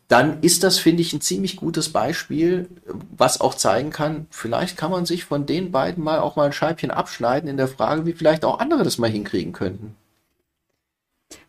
Dann 0.08 0.42
ist 0.42 0.64
das, 0.64 0.80
finde 0.80 1.04
ich, 1.04 1.14
ein 1.14 1.22
ziemlich 1.22 1.58
gutes 1.58 1.90
Beispiel, 1.90 2.70
was 3.16 3.40
auch 3.40 3.54
zeigen 3.54 3.92
kann, 3.92 4.26
vielleicht 4.32 4.78
kann 4.78 4.90
man 4.90 5.06
sich 5.06 5.26
von 5.26 5.46
den 5.46 5.72
beiden 5.72 6.04
mal 6.04 6.18
auch 6.22 6.38
mal 6.38 6.48
ein 6.48 6.54
Scheibchen 6.54 6.90
abschneiden 6.90 7.48
in 7.48 7.58
der 7.58 7.68
Frage, 7.68 8.08
wie 8.08 8.14
vielleicht 8.14 8.44
auch 8.44 8.58
andere 8.58 8.84
das 8.84 8.98
mal 8.98 9.12
hinkriegen 9.12 9.54
könnten. 9.54 9.96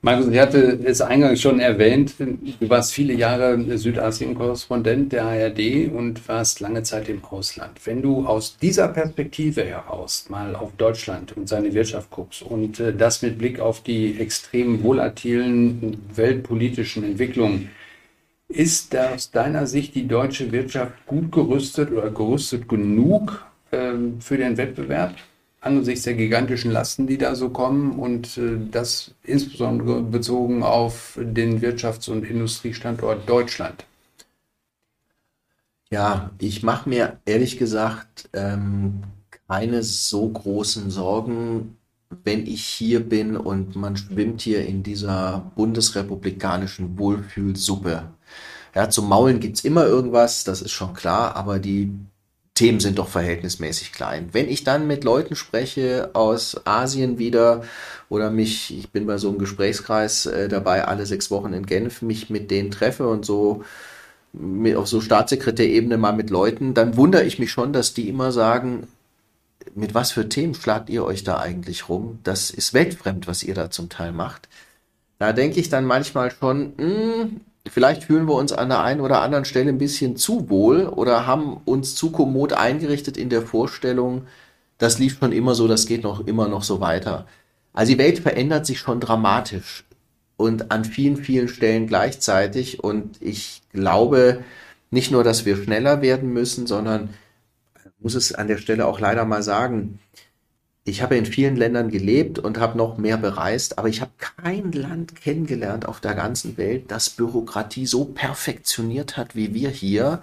Markus, 0.01 0.29
ich 0.29 0.39
hatte 0.39 0.81
es 0.85 1.01
eingangs 1.01 1.41
schon 1.41 1.61
erwähnt, 1.61 2.15
du 2.19 2.69
warst 2.69 2.93
viele 2.93 3.15
Jahre 3.15 3.79
Südasien-Korrespondent 3.79 5.13
der 5.13 5.25
ARD 5.25 5.93
und 5.93 6.27
warst 6.29 6.59
lange 6.61 6.83
Zeit 6.83 7.09
im 7.09 7.25
Ausland. 7.25 7.81
Wenn 7.85 8.03
du 8.03 8.27
aus 8.27 8.57
dieser 8.57 8.89
Perspektive 8.89 9.65
heraus 9.65 10.27
mal 10.29 10.57
auf 10.57 10.73
Deutschland 10.77 11.37
und 11.37 11.49
seine 11.49 11.73
Wirtschaft 11.73 12.11
guckst 12.11 12.43
und 12.43 12.81
äh, 12.81 12.93
das 12.93 13.23
mit 13.23 13.39
Blick 13.39 13.61
auf 13.61 13.83
die 13.83 14.19
extrem 14.19 14.83
volatilen 14.83 16.03
weltpolitischen 16.15 17.05
Entwicklungen, 17.05 17.71
ist 18.49 18.97
aus 18.97 19.31
deiner 19.31 19.67
Sicht 19.67 19.95
die 19.95 20.07
deutsche 20.07 20.53
Wirtschaft 20.53 21.07
gut 21.07 21.33
gerüstet 21.33 21.91
oder 21.93 22.11
gerüstet 22.11 22.69
genug 22.69 23.45
ähm, 23.71 24.21
für 24.21 24.37
den 24.37 24.57
Wettbewerb? 24.57 25.15
Angesichts 25.63 26.05
der 26.05 26.15
gigantischen 26.15 26.71
Lasten, 26.71 27.07
die 27.07 27.17
da 27.17 27.35
so 27.35 27.49
kommen 27.49 27.99
und 27.99 28.37
äh, 28.37 28.59
das 28.71 29.15
insbesondere 29.23 30.03
bezogen 30.03 30.63
auf 30.63 31.19
den 31.21 31.63
Wirtschafts- 31.63 32.11
und 32.11 32.25
Industriestandort 32.25 33.29
Deutschland? 33.29 33.87
Ja, 35.91 36.31
ich 36.39 36.63
mache 36.63 36.89
mir 36.89 37.19
ehrlich 37.25 37.59
gesagt 37.59 38.29
ähm, 38.33 39.03
keine 39.49 39.83
so 39.83 40.29
großen 40.29 40.91
Sorgen, 40.91 41.77
wenn 42.25 42.47
ich 42.47 42.65
hier 42.65 43.01
bin 43.01 43.37
und 43.37 43.77
man 43.77 43.97
schwimmt 43.97 44.41
hier 44.41 44.67
in 44.67 44.83
dieser 44.83 45.53
bundesrepublikanischen 45.55 46.99
Wohlfühlsuppe. 46.99 48.05
Ja, 48.75 48.91
zum 48.91 49.09
Maulen 49.09 49.39
gibt's 49.39 49.65
immer 49.65 49.85
irgendwas, 49.87 50.45
das 50.45 50.63
ist 50.63 50.73
schon 50.73 50.95
klar, 50.95 51.37
aber 51.37 51.59
die 51.59 51.93
Themen 52.55 52.81
sind 52.81 52.99
doch 52.99 53.09
verhältnismäßig 53.09 53.93
klein. 53.93 54.29
Wenn 54.33 54.49
ich 54.49 54.63
dann 54.63 54.87
mit 54.87 55.05
Leuten 55.05 55.37
spreche 55.37 56.11
aus 56.13 56.67
Asien 56.67 57.19
wieder 57.19 57.65
oder 58.11 58.31
mich, 58.31 58.77
ich 58.77 58.91
bin 58.91 59.07
bei 59.07 59.17
so 59.17 59.31
einem 59.31 59.39
Gesprächskreis 59.39 60.27
äh, 60.27 60.49
dabei, 60.49 60.85
alle 60.85 61.07
sechs 61.07 61.31
Wochen 61.31 61.55
in 61.55 61.65
Genf, 61.65 62.03
mich 62.03 62.29
mit 62.29 62.51
denen 62.51 62.71
treffe 62.71 63.09
und 63.09 63.25
so 63.25 63.65
mit, 64.33 64.77
auf 64.77 64.87
so 64.87 65.01
Staatssekretärebene 65.01 65.97
mal 65.97 66.13
mit 66.13 66.31
Leuten, 66.31 66.75
dann 66.75 66.97
wundere 66.97 67.25
ich 67.25 67.39
mich 67.39 67.51
schon, 67.53 67.73
dass 67.73 67.95
die 67.95 68.09
immer 68.09 68.33
sagen, 68.33 68.87
mit 69.75 69.95
was 69.95 70.13
für 70.13 70.29
Themen 70.29 70.55
schlagt 70.55 70.91
ihr 70.91 71.05
euch 71.05 71.25
da 71.25 71.39
eigentlich 71.39 71.89
rum? 71.89 72.19
Das 72.25 72.51
ist 72.51 72.75
weltfremd, 72.75 73.27
was 73.27 73.43
ihr 73.43 73.55
da 73.55 73.71
zum 73.71 73.89
Teil 73.89 74.13
macht. 74.13 74.49
Da 75.19 75.33
denke 75.33 75.61
ich 75.61 75.69
dann 75.69 75.85
manchmal 75.85 76.31
schon, 76.33 76.75
mh, 76.77 76.85
hm, 76.85 77.41
vielleicht 77.69 78.05
fühlen 78.05 78.27
wir 78.27 78.35
uns 78.35 78.53
an 78.53 78.69
der 78.69 78.83
einen 78.83 79.01
oder 79.01 79.21
anderen 79.21 79.45
Stelle 79.45 79.71
ein 79.71 79.79
bisschen 79.79 80.17
zu 80.17 80.51
wohl 80.51 80.87
oder 80.87 81.27
haben 81.27 81.59
uns 81.65 81.95
zu 81.95 82.11
kommod 82.11 82.53
eingerichtet 82.53 83.17
in 83.17 83.29
der 83.29 83.43
Vorstellung, 83.43 84.27
das 84.79 84.99
lief 84.99 85.19
schon 85.19 85.33
immer 85.33 85.55
so, 85.55 85.69
das 85.69 85.87
geht 85.87 86.03
noch 86.03 86.27
immer 86.27 86.49
noch 86.49 86.65
so 86.65 86.81
weiter. 86.81 87.27
Also 87.73 87.93
die 87.93 87.99
Welt 87.99 88.19
verändert 88.19 88.67
sich 88.67 88.79
schon 88.79 89.01
dramatisch 89.01 89.85
und 90.37 90.71
an 90.71 90.85
vielen, 90.85 91.17
vielen 91.17 91.49
Stellen 91.49 91.87
gleichzeitig. 91.87 92.83
Und 92.83 93.21
ich 93.23 93.63
glaube 93.73 94.45
nicht 94.91 95.11
nur, 95.11 95.25
dass 95.25 95.45
wir 95.45 95.57
schneller 95.57 96.03
werden 96.03 96.33
müssen, 96.33 96.67
sondern 96.67 97.11
muss 98.01 98.15
es 98.15 98.35
an 98.35 98.49
der 98.49 98.59
Stelle 98.59 98.87
auch 98.87 98.99
leider 99.01 99.25
mal 99.25 99.43
sagen, 99.43 100.01
ich 100.85 101.01
habe 101.01 101.17
in 101.17 101.27
vielen 101.27 101.57
Ländern 101.57 101.91
gelebt 101.91 102.41
und 102.41 102.59
habe 102.59 102.77
noch 102.77 102.99
mehr 102.99 103.17
bereist, 103.17 103.79
aber 103.79 103.89
ich 103.89 104.01
habe 104.01 104.11
kein 104.19 104.73
Land 104.73 105.15
kennengelernt 105.15 105.87
auf 105.87 106.01
der 106.01 106.15
ganzen 106.15 106.57
Welt, 106.57 106.91
das 106.91 107.09
Bürokratie 107.11 107.87
so 107.87 108.05
perfektioniert 108.05 109.17
hat 109.17 109.37
wie 109.37 109.55
wir 109.55 109.71
hier. 109.71 110.23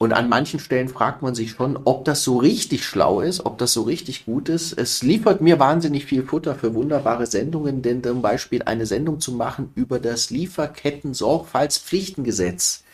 Und 0.00 0.12
an 0.12 0.28
manchen 0.28 0.60
Stellen 0.60 0.88
fragt 0.88 1.22
man 1.22 1.34
sich 1.34 1.50
schon, 1.50 1.76
ob 1.84 2.04
das 2.04 2.22
so 2.22 2.36
richtig 2.36 2.84
schlau 2.84 3.20
ist, 3.20 3.44
ob 3.44 3.58
das 3.58 3.72
so 3.72 3.82
richtig 3.82 4.26
gut 4.26 4.48
ist. 4.48 4.78
Es 4.78 5.02
liefert 5.02 5.40
mir 5.40 5.58
wahnsinnig 5.58 6.06
viel 6.06 6.22
Futter 6.22 6.54
für 6.54 6.72
wunderbare 6.74 7.26
Sendungen, 7.26 7.82
denn 7.82 8.04
zum 8.04 8.22
Beispiel 8.22 8.62
eine 8.62 8.86
Sendung 8.86 9.18
zu 9.18 9.32
machen 9.32 9.72
über 9.74 9.98
das 9.98 10.30
Lieferketten-Sorgfaltspflichtengesetz, 10.30 12.84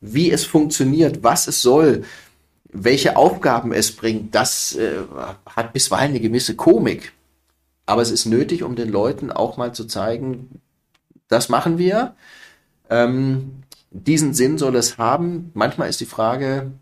wie 0.00 0.32
es 0.32 0.44
funktioniert, 0.44 1.22
was 1.22 1.46
es 1.46 1.62
soll, 1.62 2.02
welche 2.74 3.16
Aufgaben 3.16 3.72
es 3.72 3.94
bringt, 3.94 4.34
das 4.34 4.74
äh, 4.74 4.96
hat 5.46 5.72
bisweilen 5.72 6.10
eine 6.10 6.20
gewisse 6.20 6.56
Komik. 6.56 7.12
Aber 7.86 8.02
es 8.02 8.10
ist 8.10 8.26
nötig, 8.26 8.62
um 8.62 8.74
den 8.76 8.90
Leuten 8.90 9.30
auch 9.30 9.56
mal 9.56 9.72
zu 9.72 9.84
zeigen, 9.84 10.60
das 11.28 11.48
machen 11.48 11.78
wir. 11.78 12.16
Ähm, 12.90 13.62
diesen 13.90 14.34
Sinn 14.34 14.58
soll 14.58 14.74
es 14.76 14.98
haben. 14.98 15.50
Manchmal 15.54 15.88
ist 15.88 16.00
die 16.00 16.06
Frage, 16.06 16.72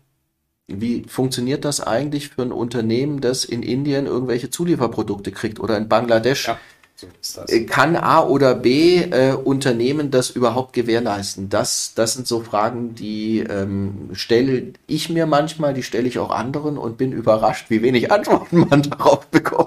wie 0.67 1.03
funktioniert 1.07 1.63
das 1.63 1.79
eigentlich 1.79 2.29
für 2.29 2.41
ein 2.41 2.51
Unternehmen, 2.51 3.21
das 3.21 3.45
in 3.45 3.61
Indien 3.61 4.07
irgendwelche 4.07 4.49
Zulieferprodukte 4.49 5.31
kriegt 5.31 5.59
oder 5.59 5.77
in 5.77 5.89
Bangladesch? 5.89 6.47
Ja. 6.47 6.59
So 6.95 7.07
äh, 7.47 7.65
Kann 7.65 7.95
A 7.95 8.23
oder 8.23 8.53
B 8.53 8.97
äh, 8.97 9.33
Unternehmen 9.33 10.11
das 10.11 10.29
überhaupt 10.29 10.73
gewährleisten? 10.73 11.49
Das, 11.49 11.93
das 11.95 12.13
sind 12.13 12.27
so 12.27 12.41
Fragen, 12.41 12.93
die 12.93 13.39
ähm, 13.39 14.09
stelle 14.13 14.73
ich 14.85 15.09
mir 15.09 15.25
manchmal, 15.25 15.73
die 15.73 15.83
stelle 15.83 16.07
ich 16.07 16.19
auch 16.19 16.29
anderen 16.29 16.77
und 16.77 16.97
bin 16.97 17.11
überrascht, 17.11 17.69
wie 17.69 17.81
wenig 17.81 18.11
Antworten 18.11 18.67
man 18.69 18.81
darauf 18.89 19.25
bekommt. 19.27 19.62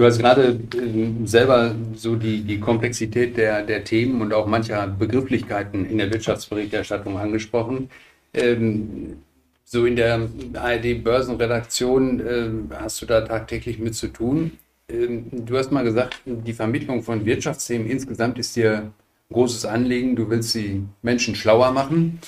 Du 0.00 0.06
hast 0.06 0.18
gerade 0.18 0.58
äh, 0.76 1.26
selber 1.26 1.74
so 1.94 2.16
die, 2.16 2.40
die 2.40 2.58
Komplexität 2.58 3.36
der, 3.36 3.62
der 3.62 3.84
Themen 3.84 4.22
und 4.22 4.32
auch 4.32 4.46
mancher 4.46 4.86
Begrifflichkeiten 4.86 5.84
in 5.84 5.98
der 5.98 6.10
Wirtschaftsberichterstattung 6.10 7.18
angesprochen. 7.18 7.90
Ähm, 8.32 9.18
so 9.62 9.84
in 9.84 9.96
der 9.96 10.26
ARD-Börsenredaktion 10.54 12.20
äh, 12.20 12.76
hast 12.76 13.02
du 13.02 13.04
da 13.04 13.20
tagtäglich 13.20 13.78
mit 13.78 13.94
zu 13.94 14.08
tun. 14.08 14.52
Ähm, 14.88 15.26
du 15.32 15.58
hast 15.58 15.70
mal 15.70 15.84
gesagt, 15.84 16.22
die 16.24 16.54
Vermittlung 16.54 17.02
von 17.02 17.26
Wirtschaftsthemen 17.26 17.86
insgesamt 17.86 18.38
ist 18.38 18.56
dir 18.56 18.78
ein 18.78 18.94
großes 19.34 19.66
Anliegen. 19.66 20.16
Du 20.16 20.30
willst 20.30 20.54
die 20.54 20.82
Menschen 21.02 21.34
schlauer 21.34 21.72
machen. 21.72 22.20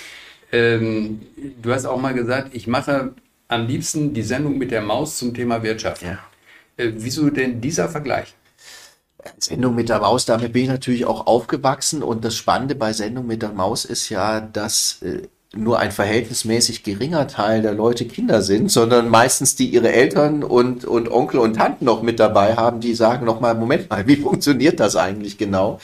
Ähm, 0.52 1.22
du 1.62 1.72
hast 1.72 1.86
auch 1.86 1.98
mal 1.98 2.12
gesagt, 2.12 2.54
ich 2.54 2.66
mache 2.66 3.14
am 3.48 3.66
liebsten 3.66 4.12
die 4.12 4.24
Sendung 4.24 4.58
mit 4.58 4.72
der 4.72 4.82
Maus 4.82 5.16
zum 5.16 5.32
Thema 5.32 5.62
Wirtschaft. 5.62 6.02
Ja. 6.02 6.18
Äh, 6.82 6.92
wieso 6.96 7.30
denn 7.30 7.60
dieser 7.60 7.88
Vergleich? 7.88 8.34
Sendung 9.38 9.74
mit 9.74 9.88
der 9.88 10.00
Maus, 10.00 10.24
damit 10.24 10.52
bin 10.52 10.64
ich 10.64 10.68
natürlich 10.68 11.04
auch 11.04 11.26
aufgewachsen 11.26 12.02
und 12.02 12.24
das 12.24 12.36
Spannende 12.36 12.74
bei 12.74 12.92
Sendung 12.92 13.26
mit 13.26 13.42
der 13.42 13.52
Maus 13.52 13.84
ist 13.84 14.08
ja, 14.08 14.40
dass 14.40 15.00
äh, 15.02 15.22
nur 15.54 15.78
ein 15.78 15.92
verhältnismäßig 15.92 16.82
geringer 16.82 17.28
Teil 17.28 17.62
der 17.62 17.74
Leute 17.74 18.06
Kinder 18.06 18.42
sind, 18.42 18.70
sondern 18.70 19.08
meistens 19.08 19.54
die 19.54 19.68
ihre 19.68 19.92
Eltern 19.92 20.42
und, 20.42 20.84
und 20.84 21.10
Onkel 21.10 21.40
und 21.40 21.54
Tanten 21.54 21.84
noch 21.84 22.02
mit 22.02 22.18
dabei 22.18 22.56
haben, 22.56 22.80
die 22.80 22.94
sagen 22.94 23.26
nochmal, 23.26 23.54
Moment 23.54 23.90
mal, 23.90 24.06
wie 24.06 24.16
funktioniert 24.16 24.80
das 24.80 24.96
eigentlich 24.96 25.38
genau? 25.38 25.78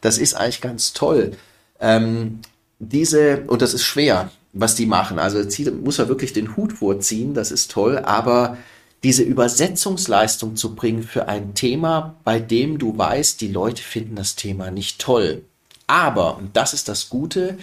Das 0.00 0.18
ist 0.18 0.34
eigentlich 0.34 0.60
ganz 0.60 0.92
toll. 0.92 1.32
Ähm, 1.80 2.40
diese, 2.78 3.44
und 3.46 3.62
das 3.62 3.74
ist 3.74 3.84
schwer, 3.84 4.30
was 4.52 4.74
die 4.74 4.86
machen. 4.86 5.18
Also 5.18 5.38
muss 5.82 5.98
er 5.98 6.08
wirklich 6.08 6.32
den 6.32 6.56
Hut 6.56 6.72
vorziehen, 6.72 7.32
das 7.32 7.52
ist 7.52 7.70
toll, 7.70 7.98
aber 7.98 8.58
diese 9.04 9.22
Übersetzungsleistung 9.22 10.56
zu 10.56 10.74
bringen 10.74 11.02
für 11.02 11.28
ein 11.28 11.54
Thema, 11.54 12.16
bei 12.24 12.38
dem 12.38 12.78
du 12.78 12.96
weißt, 12.96 13.40
die 13.40 13.48
Leute 13.48 13.82
finden 13.82 14.16
das 14.16 14.36
Thema 14.36 14.70
nicht 14.70 15.00
toll. 15.00 15.42
Aber, 15.86 16.36
und 16.36 16.56
das 16.56 16.72
ist 16.72 16.88
das 16.88 17.08
Gute, 17.08 17.58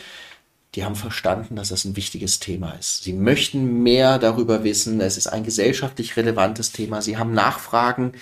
die 0.75 0.83
haben 0.83 0.95
verstanden, 0.95 1.55
dass 1.55 1.69
das 1.69 1.85
ein 1.85 1.95
wichtiges 1.95 2.39
Thema 2.39 2.71
ist. 2.73 3.03
Sie 3.03 3.13
möchten 3.13 3.81
mehr 3.81 4.19
darüber 4.19 4.63
wissen. 4.63 5.01
Es 5.01 5.17
ist 5.17 5.27
ein 5.27 5.43
gesellschaftlich 5.43 6.15
relevantes 6.15 6.71
Thema. 6.71 7.01
Sie 7.01 7.17
haben 7.17 7.33
Nachfragen, 7.33 8.13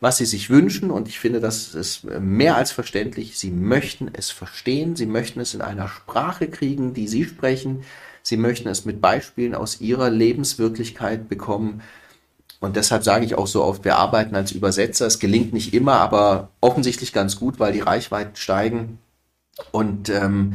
was 0.00 0.16
sie 0.16 0.24
sich 0.24 0.48
wünschen. 0.48 0.90
Und 0.90 1.08
ich 1.08 1.18
finde, 1.18 1.40
das 1.40 1.74
ist 1.74 2.04
mehr 2.04 2.56
als 2.56 2.72
verständlich. 2.72 3.38
Sie 3.38 3.50
möchten 3.50 4.08
es 4.14 4.30
verstehen. 4.30 4.96
Sie 4.96 5.06
möchten 5.06 5.40
es 5.40 5.52
in 5.52 5.60
einer 5.60 5.88
Sprache 5.88 6.48
kriegen, 6.48 6.94
die 6.94 7.06
sie 7.06 7.24
sprechen. 7.24 7.82
Sie 8.22 8.38
möchten 8.38 8.68
es 8.68 8.86
mit 8.86 9.02
Beispielen 9.02 9.54
aus 9.54 9.82
ihrer 9.82 10.08
Lebenswirklichkeit 10.08 11.28
bekommen. 11.28 11.82
Und 12.60 12.76
deshalb 12.76 13.02
sage 13.04 13.24
ich 13.24 13.36
auch 13.36 13.46
so 13.46 13.64
oft, 13.64 13.84
wir 13.84 13.96
arbeiten 13.96 14.34
als 14.34 14.52
Übersetzer. 14.52 15.06
Es 15.06 15.18
gelingt 15.18 15.52
nicht 15.52 15.72
immer, 15.72 15.94
aber 15.94 16.50
offensichtlich 16.60 17.12
ganz 17.12 17.36
gut, 17.36 17.58
weil 17.58 17.72
die 17.72 17.80
Reichweiten 17.80 18.36
steigen. 18.36 18.98
Und 19.72 20.10
ähm, 20.10 20.54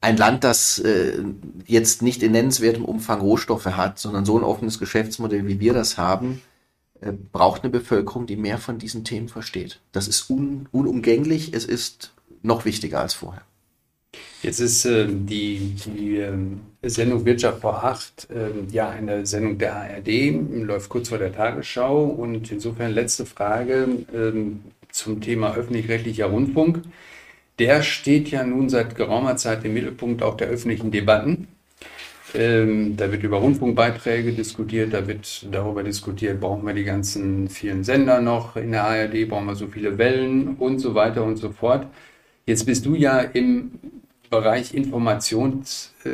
ein 0.00 0.16
Land, 0.16 0.44
das 0.44 0.78
äh, 0.78 1.22
jetzt 1.66 2.02
nicht 2.02 2.22
in 2.22 2.32
nennenswertem 2.32 2.84
Umfang 2.84 3.20
Rohstoffe 3.20 3.66
hat, 3.66 3.98
sondern 3.98 4.24
so 4.24 4.38
ein 4.38 4.44
offenes 4.44 4.78
Geschäftsmodell, 4.78 5.46
wie 5.46 5.60
wir 5.60 5.74
das 5.74 5.98
haben, 5.98 6.40
äh, 7.00 7.12
braucht 7.12 7.64
eine 7.64 7.70
Bevölkerung, 7.70 8.26
die 8.26 8.36
mehr 8.36 8.58
von 8.58 8.78
diesen 8.78 9.04
Themen 9.04 9.28
versteht. 9.28 9.80
Das 9.92 10.08
ist 10.08 10.30
un 10.30 10.68
unumgänglich, 10.72 11.52
es 11.52 11.64
ist 11.64 12.12
noch 12.42 12.64
wichtiger 12.64 13.00
als 13.00 13.14
vorher. 13.14 13.42
Jetzt 14.42 14.60
ist 14.60 14.84
äh, 14.86 15.06
die, 15.08 15.76
die 15.84 16.16
äh, 16.16 16.36
Sendung 16.82 17.24
Wirtschaft 17.24 17.60
vor 17.60 17.84
acht 17.84 18.28
äh, 18.30 18.72
ja 18.72 18.88
eine 18.88 19.26
Sendung 19.26 19.58
der 19.58 19.76
ARD, 19.76 20.32
läuft 20.64 20.88
kurz 20.88 21.08
vor 21.10 21.18
der 21.18 21.32
Tagesschau 21.32 22.04
und 22.04 22.50
insofern 22.50 22.92
letzte 22.92 23.26
Frage 23.26 23.88
ähm, 24.14 24.60
zum 24.90 25.20
Thema 25.20 25.54
öffentlich-rechtlicher 25.54 26.26
Rundfunk 26.26 26.82
der 27.60 27.82
steht 27.82 28.30
ja 28.30 28.42
nun 28.42 28.70
seit 28.70 28.96
geraumer 28.96 29.36
Zeit 29.36 29.64
im 29.64 29.74
Mittelpunkt 29.74 30.22
auch 30.22 30.36
der 30.36 30.48
öffentlichen 30.48 30.90
Debatten. 30.90 31.46
Ähm, 32.32 32.96
da 32.96 33.12
wird 33.12 33.22
über 33.22 33.36
Rundfunkbeiträge 33.36 34.32
diskutiert, 34.32 34.94
da 34.94 35.06
wird 35.06 35.46
darüber 35.50 35.82
diskutiert, 35.82 36.40
brauchen 36.40 36.66
wir 36.66 36.72
die 36.72 36.84
ganzen 36.84 37.48
vielen 37.50 37.84
Sender 37.84 38.20
noch 38.22 38.56
in 38.56 38.70
der 38.70 38.84
ARD, 38.84 39.28
brauchen 39.28 39.46
wir 39.46 39.56
so 39.56 39.66
viele 39.66 39.98
Wellen 39.98 40.56
und 40.58 40.78
so 40.78 40.94
weiter 40.94 41.22
und 41.22 41.36
so 41.36 41.50
fort. 41.50 41.86
Jetzt 42.46 42.64
bist 42.64 42.86
du 42.86 42.94
ja 42.94 43.20
im 43.20 43.72
Bereich 44.30 44.74
Information 44.74 45.64
äh, 46.04 46.10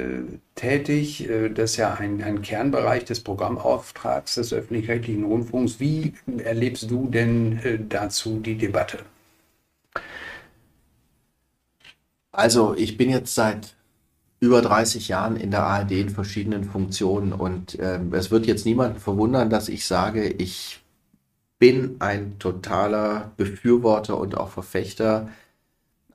tätig. 0.55 1.29
Äh, 1.29 1.51
das 1.51 1.73
ist 1.73 1.77
ja 1.77 1.95
ein, 1.95 2.23
ein 2.23 2.41
Kernbereich 2.43 3.05
des 3.05 3.21
Programmauftrags 3.21 4.37
des 4.37 4.53
öffentlich-rechtlichen 4.53 5.25
Rundfunks. 5.25 5.79
Wie 5.79 6.15
erlebst 6.39 6.91
du 6.91 7.09
denn 7.09 7.59
äh, 7.63 7.79
dazu 7.87 8.41
die 8.41 8.57
Debatte? 8.57 8.99
Also 12.33 12.75
ich 12.75 12.97
bin 12.97 13.11
jetzt 13.11 13.35
seit 13.35 13.75
über 14.41 14.61
30 14.63 15.09
Jahren 15.09 15.37
in 15.37 15.51
der 15.51 15.65
ARD 15.65 15.93
in 15.93 16.11
verschiedenen 16.11 16.65
Funktionen 16.65 17.33
und 17.33 17.79
äh, 17.79 18.01
es 18.13 18.31
wird 18.31 18.47
jetzt 18.47 18.67
niemanden 18.67 18.99
verwundern, 18.99 19.51
dass 19.51 19.69
ich 19.69 19.87
sage, 19.87 20.29
ich 20.29 20.81
bin 21.59 21.97
ein 22.01 22.39
totaler 22.39 23.33
Befürworter 23.37 24.19
und 24.19 24.37
auch 24.37 24.51
Verfechter 24.51 25.29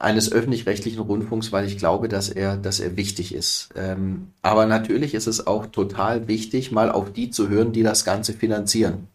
eines 0.02 0.32
öffentlich-rechtlichen 0.32 1.00
Rundfunks, 1.00 1.52
weil 1.52 1.66
ich 1.66 1.78
glaube, 1.78 2.10
dass 2.10 2.30
er, 2.30 2.58
dass 2.58 2.80
er 2.80 2.98
wichtig 2.98 3.34
ist. 3.34 3.70
Ähm, 3.76 4.30
aber 4.42 4.66
natürlich 4.66 5.14
ist 5.14 5.28
es 5.28 5.46
auch 5.48 5.68
total 5.68 6.28
wichtig, 6.28 6.72
mal 6.72 6.92
auf 6.92 7.14
die 7.14 7.30
zu 7.30 7.50
hören, 7.50 7.72
die 7.72 7.84
das 7.84 8.04
Ganze 8.04 8.34
finanzieren. 8.34 9.08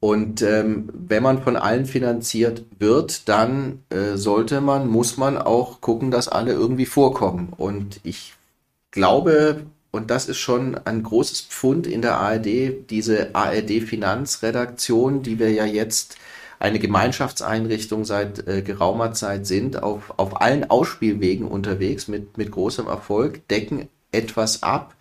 Und 0.00 0.42
ähm, 0.42 0.90
wenn 0.92 1.22
man 1.22 1.42
von 1.42 1.56
allen 1.56 1.86
finanziert 1.86 2.64
wird, 2.78 3.28
dann 3.28 3.82
äh, 3.88 4.16
sollte 4.16 4.60
man, 4.60 4.88
muss 4.88 5.16
man 5.16 5.38
auch 5.38 5.80
gucken, 5.80 6.10
dass 6.10 6.28
alle 6.28 6.52
irgendwie 6.52 6.86
vorkommen. 6.86 7.52
Und 7.56 8.00
ich 8.02 8.34
glaube, 8.90 9.62
und 9.90 10.10
das 10.10 10.28
ist 10.28 10.38
schon 10.38 10.78
ein 10.84 11.02
großes 11.02 11.42
Pfund 11.42 11.86
in 11.86 12.02
der 12.02 12.18
ARD, 12.18 12.90
diese 12.90 13.34
ARD 13.34 13.82
Finanzredaktion, 13.82 15.22
die 15.22 15.38
wir 15.38 15.50
ja 15.50 15.64
jetzt 15.64 16.18
eine 16.58 16.78
Gemeinschaftseinrichtung 16.78 18.04
seit 18.04 18.46
äh, 18.46 18.62
geraumer 18.62 19.12
Zeit 19.12 19.46
sind, 19.46 19.82
auf, 19.82 20.14
auf 20.16 20.40
allen 20.40 20.68
Ausspielwegen 20.70 21.46
unterwegs 21.46 22.08
mit, 22.08 22.38
mit 22.38 22.50
großem 22.50 22.86
Erfolg, 22.86 23.46
decken 23.48 23.88
etwas 24.12 24.62
ab, 24.62 24.94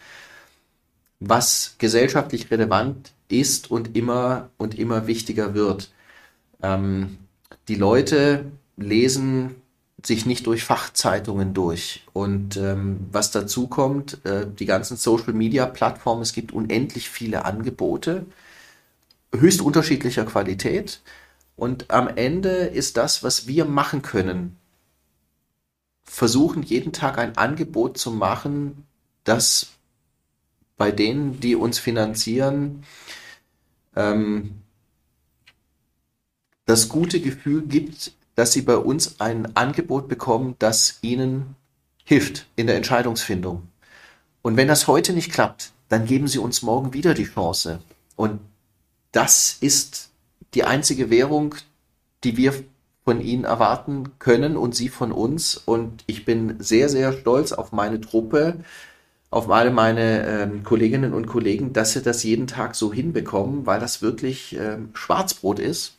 was 1.20 1.76
gesellschaftlich 1.78 2.52
relevant 2.52 3.14
ist 3.30 3.72
und 3.72 3.96
immer 3.96 4.50
und 4.58 4.78
immer 4.78 5.08
wichtiger 5.08 5.54
wird. 5.54 5.92
Ähm, 6.62 7.18
die 7.68 7.76
Leute 7.76 8.46
lesen 8.78 9.56
sich 10.06 10.26
nicht 10.26 10.46
durch 10.46 10.64
Fachzeitungen 10.64 11.54
durch. 11.54 12.04
Und 12.14 12.58
ähm, 12.58 13.08
was 13.12 13.32
dazu 13.32 13.68
kommt, 13.68 14.24
äh, 14.26 14.46
die 14.48 14.66
ganzen 14.66 14.98
Social-Media-Plattformen, 14.98 16.22
es 16.22 16.34
gibt 16.34 16.52
unendlich 16.54 17.10
viele 17.10 17.46
Angebote, 17.46 18.26
höchst 19.34 19.62
unterschiedlicher 19.62 20.26
Qualität. 20.26 21.02
Und 21.56 21.92
am 21.92 22.08
Ende 22.08 22.50
ist 22.50 22.98
das, 22.98 23.24
was 23.24 23.48
wir 23.48 23.66
machen 23.66 24.02
können, 24.02 24.58
versuchen 26.04 26.64
jeden 26.64 26.94
Tag 26.94 27.18
ein 27.18 27.38
Angebot 27.38 27.98
zu 27.98 28.12
machen, 28.12 28.86
das 29.24 29.68
bei 30.78 30.92
denen, 30.92 31.40
die 31.40 31.56
uns 31.56 31.80
finanzieren, 31.80 32.84
ähm, 33.96 34.62
das 36.66 36.90
gute 36.90 37.22
Gefühl 37.22 37.62
gibt, 37.64 38.12
dass 38.36 38.52
sie 38.52 38.62
bei 38.62 38.76
uns 38.76 39.20
ein 39.22 39.56
Angebot 39.56 40.08
bekommen, 40.08 40.56
das 40.60 41.00
ihnen 41.02 41.56
hilft 42.04 42.48
in 42.56 42.68
der 42.68 42.76
Entscheidungsfindung. 42.76 43.68
Und 44.42 44.58
wenn 44.58 44.68
das 44.68 44.88
heute 44.88 45.14
nicht 45.14 45.32
klappt, 45.32 45.72
dann 45.90 46.06
geben 46.06 46.28
sie 46.28 46.40
uns 46.40 46.62
morgen 46.62 46.94
wieder 46.94 47.14
die 47.14 47.26
Chance. 47.26 47.82
Und 48.16 48.42
das 49.12 49.58
ist 49.62 50.10
die 50.56 50.64
einzige 50.64 51.10
Währung, 51.10 51.56
die 52.24 52.38
wir 52.38 52.54
von 53.04 53.22
ihnen 53.22 53.44
erwarten 53.44 54.18
können 54.18 54.58
und 54.58 54.74
sie 54.74 54.90
von 54.90 55.12
uns. 55.12 55.58
Und 55.58 56.04
ich 56.08 56.26
bin 56.26 56.56
sehr, 56.60 56.90
sehr 56.90 57.14
stolz 57.14 57.52
auf 57.52 57.72
meine 57.72 58.02
Truppe, 58.02 58.58
auf 59.30 59.50
alle 59.50 59.70
meine 59.70 60.26
ähm, 60.26 60.64
Kolleginnen 60.64 61.14
und 61.14 61.28
Kollegen, 61.28 61.74
dass 61.74 61.94
sie 61.94 62.02
das 62.02 62.24
jeden 62.24 62.48
Tag 62.48 62.76
so 62.76 62.92
hinbekommen, 62.92 63.66
weil 63.66 63.80
das 63.80 64.02
wirklich 64.02 64.58
ähm, 64.58 64.90
Schwarzbrot 64.94 65.60
ist. 65.60 65.98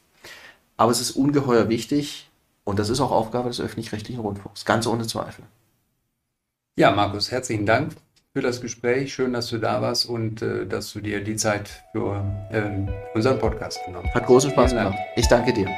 Aber 0.76 0.90
es 0.90 1.00
ist 1.00 1.12
ungeheuer 1.12 1.68
wichtig 1.68 2.28
und 2.64 2.78
das 2.78 2.88
ist 2.88 3.00
auch 3.00 3.12
Aufgabe 3.12 3.48
des 3.48 3.60
öffentlich-rechtlichen 3.60 4.20
Rundfunks, 4.20 4.64
ganz 4.64 4.86
ohne 4.86 5.06
Zweifel. 5.06 5.44
Ja, 6.76 6.90
Markus, 6.90 7.30
herzlichen 7.30 7.66
Dank 7.66 7.92
für 8.36 8.42
das 8.42 8.60
Gespräch. 8.60 9.14
Schön, 9.14 9.32
dass 9.32 9.48
du 9.48 9.56
da 9.56 9.80
warst 9.80 10.04
und 10.04 10.42
äh, 10.42 10.66
dass 10.66 10.92
du 10.92 11.00
dir 11.00 11.24
die 11.24 11.36
Zeit 11.36 11.70
für 11.92 12.22
äh, 12.52 12.60
unseren 13.14 13.38
Podcast 13.38 13.82
genommen 13.86 14.04
hast. 14.08 14.14
Hat 14.14 14.26
großen 14.26 14.50
Spaß 14.50 14.72
gemacht. 14.72 14.98
Ich 15.16 15.26
danke 15.26 15.54
dir. 15.54 15.70